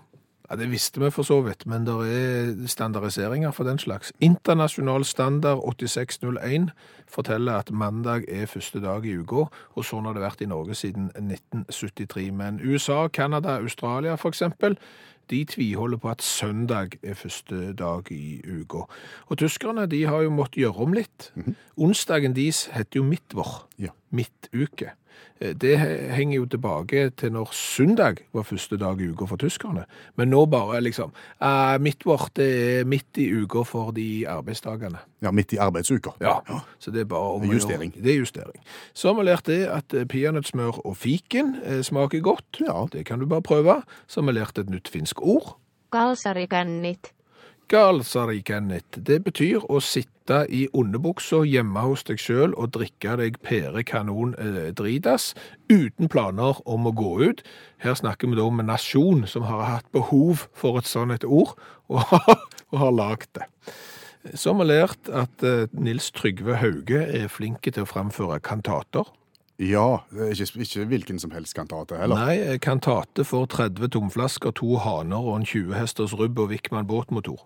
Ja, 0.49 0.55
Det 0.55 0.69
visste 0.71 0.99
vi 0.99 1.10
for 1.12 1.23
så 1.27 1.41
vidt, 1.43 1.65
men 1.67 1.83
det 1.86 1.93
er 2.07 2.67
standardiseringer 2.67 3.51
for 3.51 3.63
den 3.67 3.79
slags. 3.79 4.13
Internasjonal 4.21 5.03
standard 5.05 5.60
8601 5.63 6.69
forteller 7.07 7.53
at 7.60 7.71
mandag 7.71 8.23
er 8.29 8.45
første 8.45 8.79
dag 8.79 9.05
i 9.05 9.17
uka, 9.17 9.47
og 9.75 9.83
sånn 9.86 10.05
har 10.07 10.13
det 10.15 10.23
vært 10.23 10.41
i 10.41 10.47
Norge 10.47 10.75
siden 10.75 11.10
1973. 11.19 12.31
Men 12.31 12.62
USA, 12.63 13.07
Canada, 13.07 13.57
Australia 13.60 14.15
eksempel, 14.31 14.77
de 15.29 15.41
tviholder 15.45 15.97
på 15.99 16.10
at 16.10 16.21
søndag 16.23 16.95
er 17.03 17.13
første 17.19 17.73
dag 17.75 18.07
i 18.12 18.39
uka. 18.47 18.86
Og 19.27 19.38
tyskerne 19.38 19.83
de 19.91 20.05
har 20.07 20.23
jo 20.23 20.31
måttet 20.31 20.62
gjøre 20.63 20.86
om 20.88 20.93
litt. 20.95 21.31
Onsdagen 21.77 22.33
deres 22.36 22.65
heter 22.71 23.01
jo 23.01 23.03
midtvår, 23.03 23.65
Ja. 23.77 23.91
midtuke. 24.12 24.91
Eh, 25.41 25.53
Det 25.53 25.77
henger 25.80 26.36
jo 26.39 26.45
tilbake 26.45 27.10
til 27.15 27.32
når 27.32 27.51
søndag 27.53 28.17
var 28.34 28.43
første 28.43 28.77
dag 28.77 29.01
i 29.01 29.10
uka 29.12 29.25
for 29.25 29.38
tyskerne. 29.38 29.86
Men 30.15 30.30
nå 30.30 30.45
bare 30.45 30.82
liksom 30.82 31.12
eh, 31.41 31.77
Mitt 31.80 32.06
vårt 32.06 32.39
er 32.39 32.86
midt 32.86 33.17
i 33.17 33.30
uka 33.43 33.63
for 33.63 33.91
de 33.91 34.25
arbeidsdagene. 34.27 34.97
Ja, 35.21 35.32
midt 35.32 35.53
i 35.53 35.58
arbeidsuka. 35.58 36.12
Ja, 36.21 36.39
så 36.80 36.91
det 36.91 37.01
er 37.01 37.06
bare 37.06 37.36
om 37.36 37.41
Det 37.41 37.49
er 37.49 37.53
justering. 37.53 37.93
Det 37.93 38.12
er 38.13 38.17
justering. 38.19 38.62
Så 38.93 39.08
har 39.13 39.15
vi 39.21 39.27
lært 39.30 39.45
det 39.45 39.67
at 39.67 39.93
eh, 39.93 40.06
peanøttsmør 40.06 40.82
og 40.86 40.97
fiken 40.97 41.56
eh, 41.63 41.82
smaker 41.82 42.19
godt. 42.21 42.62
Ja. 42.62 42.86
Det 42.91 43.06
kan 43.06 43.19
du 43.19 43.25
bare 43.25 43.41
prøve. 43.41 43.82
Så 44.08 44.21
har 44.21 44.27
vi 44.32 44.39
lært 44.39 44.58
et 44.58 44.69
nytt 44.69 44.88
finsk 44.88 45.21
ord. 45.21 45.58
Kalsarikännit. 45.93 47.13
Galsarikennit. 47.67 48.95
Det 49.03 49.17
betyr 49.25 49.65
å 49.67 49.82
sitte 49.84 50.45
i 50.47 50.62
underbuksa 50.71 51.41
hjemme 51.43 51.82
hos 51.84 52.06
deg 52.08 52.21
sjøl 52.23 52.53
og 52.56 52.71
drikke 52.77 53.17
deg 53.19 53.39
pære 53.43 53.84
kanon 53.88 54.32
eh, 54.39 54.69
dritas 54.75 55.34
uten 55.67 56.08
planer 56.12 56.62
om 56.63 56.88
å 56.88 56.93
gå 56.95 57.12
ut. 57.27 57.43
Her 57.84 57.97
snakker 57.99 58.32
vi 58.32 58.39
da 58.39 58.45
om 58.47 58.63
en 58.63 58.71
nasjon 58.71 59.25
som 59.27 59.43
har 59.49 59.65
hatt 59.67 59.91
behov 59.95 60.45
for 60.56 60.80
et 60.80 60.88
sånt 60.88 61.12
et 61.12 61.27
ord, 61.27 61.58
og, 61.91 62.08
og 62.71 62.80
har 62.86 62.95
lagd 62.95 63.30
det. 63.36 63.49
Så 64.32 64.53
har 64.53 64.62
vi 64.62 64.69
lært 64.71 65.12
at 65.12 65.43
eh, 65.43 65.67
Nils 65.75 66.08
Trygve 66.15 66.62
Hauge 66.63 67.03
er 67.03 67.27
flinke 67.32 67.75
til 67.75 67.84
å 67.84 67.91
framføre 67.91 68.39
kantater. 68.47 69.12
Ja, 69.60 70.06
ikke, 70.13 70.47
ikke 70.62 70.88
hvilken 70.88 71.19
som 71.19 71.36
helst 71.36 71.58
kantate 71.58 71.97
heller. 71.99 72.15
Nei, 72.15 72.58
kantate 72.63 73.25
for 73.27 73.49
30 73.49 73.91
tomflasker, 73.91 74.56
to 74.56 74.77
haner 74.80 75.19
og 75.19 75.41
en 75.41 75.47
20 75.49 75.75
hesters 75.75 76.15
rubb 76.15 76.39
og 76.39 76.51
Wickman 76.53 76.88
båtmotor. 76.88 77.41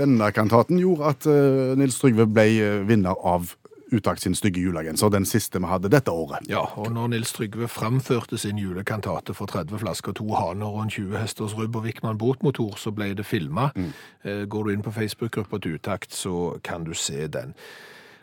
Denne 0.00 0.30
kantaten 0.34 0.80
gjorde 0.80 1.14
at 1.14 1.26
eh, 1.30 1.72
Nils 1.80 1.98
Trygve 2.00 2.26
ble 2.30 2.46
eh, 2.60 2.78
vinner 2.88 3.16
av 3.26 3.56
Utakt 3.90 4.22
sin 4.22 4.36
stygge 4.38 4.60
julegenser, 4.62 5.10
den 5.10 5.24
siste 5.26 5.58
vi 5.58 5.66
hadde 5.66 5.88
dette 5.90 6.12
året. 6.14 6.44
Ja, 6.46 6.60
og 6.78 6.92
når 6.94 7.08
Nils 7.10 7.32
Trygve 7.34 7.66
framførte 7.66 8.38
sin 8.38 8.60
julekantate 8.62 9.34
for 9.34 9.50
30 9.50 9.80
flasker, 9.82 10.14
to 10.14 10.28
haner 10.30 10.70
og 10.70 10.84
en 10.84 10.92
20 10.94 11.18
hesters 11.18 11.56
rubb 11.58 11.74
og 11.80 11.88
Wickman 11.88 12.20
båtmotor, 12.20 12.76
så 12.78 12.92
ble 12.94 13.08
det 13.18 13.26
filma. 13.26 13.72
Mm. 13.74 13.90
Går 14.46 14.68
du 14.68 14.70
inn 14.76 14.86
på 14.86 14.94
Facebook-gruppa 14.94 15.58
til 15.58 15.74
Utakt, 15.80 16.14
så 16.14 16.52
kan 16.62 16.86
du 16.86 16.94
se 16.94 17.26
den. 17.26 17.50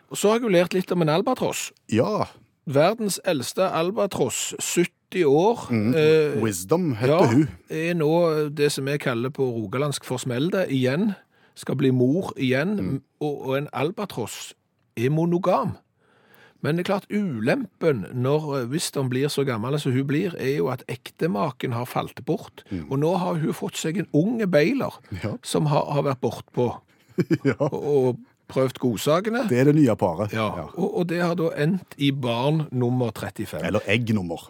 Og 0.08 0.16
så 0.16 0.32
har 0.32 0.40
jeg 0.40 0.48
jo 0.48 0.54
lært 0.56 0.72
litt 0.72 0.96
om 0.96 1.04
en 1.04 1.12
albatross. 1.18 1.68
Ja, 1.92 2.30
Verdens 2.68 3.16
eldste 3.24 3.70
albatross, 3.72 4.54
70 4.60 5.24
år. 5.24 5.68
eh, 5.96 6.42
Wisdom 6.42 6.94
heter 7.00 7.14
ja, 7.14 7.26
hun. 7.26 7.48
er 7.70 7.94
nå 7.96 8.48
det 8.52 8.68
som 8.74 8.84
vi 8.84 8.98
kaller 9.00 9.32
på 9.32 9.46
rogalandsk 9.54 10.04
forsmelde 10.04 10.66
igjen. 10.68 11.14
Skal 11.58 11.74
bli 11.80 11.90
mor 11.90 12.30
igjen. 12.38 13.00
Og, 13.20 13.34
og 13.48 13.52
en 13.58 13.68
albatross 13.74 14.52
er 14.98 15.10
monogam. 15.10 15.76
Men 16.62 16.74
det 16.78 16.82
er 16.82 16.88
klart 16.88 17.10
ulempen 17.14 18.00
når, 18.18 18.46
eh, 18.60 18.64
hvis 18.70 18.88
han 18.96 19.10
blir 19.10 19.28
så 19.30 19.44
gammel 19.46 19.76
som 19.78 19.92
hun 19.94 20.06
blir, 20.08 20.34
er 20.42 20.56
jo 20.56 20.68
at 20.72 20.82
ektemaken 20.90 21.74
har 21.76 21.86
falt 21.86 22.24
bort. 22.26 22.64
Og 22.90 22.96
nå 22.98 23.12
har 23.22 23.38
hun 23.38 23.54
fått 23.54 23.78
seg 23.78 24.00
en 24.02 24.08
unge 24.12 24.46
beiler 24.50 24.96
Ja. 25.22 25.36
som 25.46 25.66
har, 25.70 25.84
har 25.94 26.02
vært 26.08 26.20
bortpå 26.24 26.68
Ja, 27.46 27.54
og, 27.60 28.18
prøvd 28.48 28.78
godsakene. 28.80 29.42
det 29.50 29.58
er 29.60 29.64
det 29.68 29.74
nye 29.76 29.94
paret. 30.00 30.32
Ja, 30.32 30.46
og, 30.72 30.86
og 31.02 31.06
det 31.10 31.18
har 31.20 31.34
da 31.36 31.50
endt 31.60 31.94
i 32.00 32.08
barn 32.16 32.62
nummer 32.72 33.10
35. 33.12 33.60
Eller 33.68 33.84
eggnummer, 33.92 34.46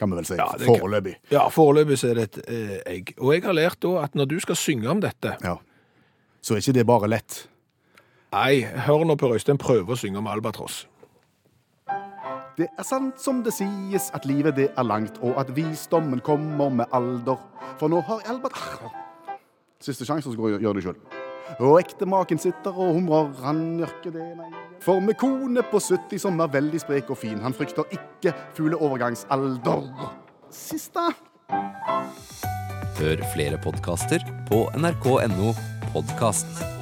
kan 0.00 0.08
vi 0.10 0.16
vel 0.16 0.24
si. 0.30 0.38
Ja, 0.38 0.46
kan- 0.56 0.64
Foreløpig. 0.66 1.14
Ja, 1.34 1.42
foreløpig 1.52 1.98
så 2.00 2.08
er 2.10 2.14
det 2.22 2.24
et 2.30 2.38
eh, 2.48 2.78
egg. 2.94 3.12
Og 3.20 3.34
jeg 3.36 3.44
har 3.44 3.54
lært 3.58 3.78
da 3.84 3.92
at 4.06 4.14
når 4.16 4.30
du 4.32 4.38
skal 4.40 4.56
synge 4.56 4.88
om 4.90 5.02
dette 5.04 5.34
Ja. 5.44 5.58
Så 6.44 6.54
er 6.54 6.60
ikke 6.60 6.76
det 6.76 6.84
bare 6.88 7.08
lett. 7.08 7.38
Nei, 8.34 8.64
hør 8.84 9.06
nå 9.08 9.14
på 9.16 9.30
Røystein 9.30 9.60
prøve 9.60 9.94
å 9.94 9.96
synge 9.96 10.20
om 10.20 10.28
albatross. 10.28 10.82
Det 12.54 12.66
er 12.68 12.86
sant 12.86 13.18
som 13.18 13.40
det 13.42 13.54
sies, 13.56 14.10
at 14.14 14.26
livet 14.28 14.58
det 14.58 14.68
er 14.76 14.86
langt, 14.86 15.16
og 15.24 15.38
at 15.40 15.48
visdommen 15.56 16.20
kommer 16.22 16.70
med 16.70 16.92
alder. 16.94 17.40
For 17.80 17.90
nå 17.90 18.02
har 18.06 18.22
Albert 18.30 18.60
Siste 19.82 20.06
sjanse, 20.06 20.30
så 20.30 20.50
gjør 20.52 20.76
det 20.76 20.84
sjøl. 20.84 21.00
Og 21.58 21.80
ektemaken 21.80 22.40
sitter 22.40 22.76
og 22.76 22.94
humrer, 22.98 23.32
han 23.42 23.64
gjør 23.80 23.90
ikke 23.98 24.14
det, 24.14 24.28
nei. 24.38 24.48
For 24.84 25.00
med 25.00 25.18
kone 25.20 25.64
på 25.70 25.80
70 25.80 26.22
som 26.22 26.40
er 26.44 26.52
veldig 26.52 26.80
sprek 26.82 27.10
og 27.12 27.18
fin, 27.20 27.40
han 27.42 27.56
frykter 27.56 27.88
ikke 27.94 28.34
fugleovergangsalder. 28.56 29.86
Siste. 30.52 31.08
Hør 33.00 33.28
flere 33.34 33.60
podkaster 33.64 34.22
på 34.48 34.66
nrk.no 34.78 35.54
podkast. 35.94 36.73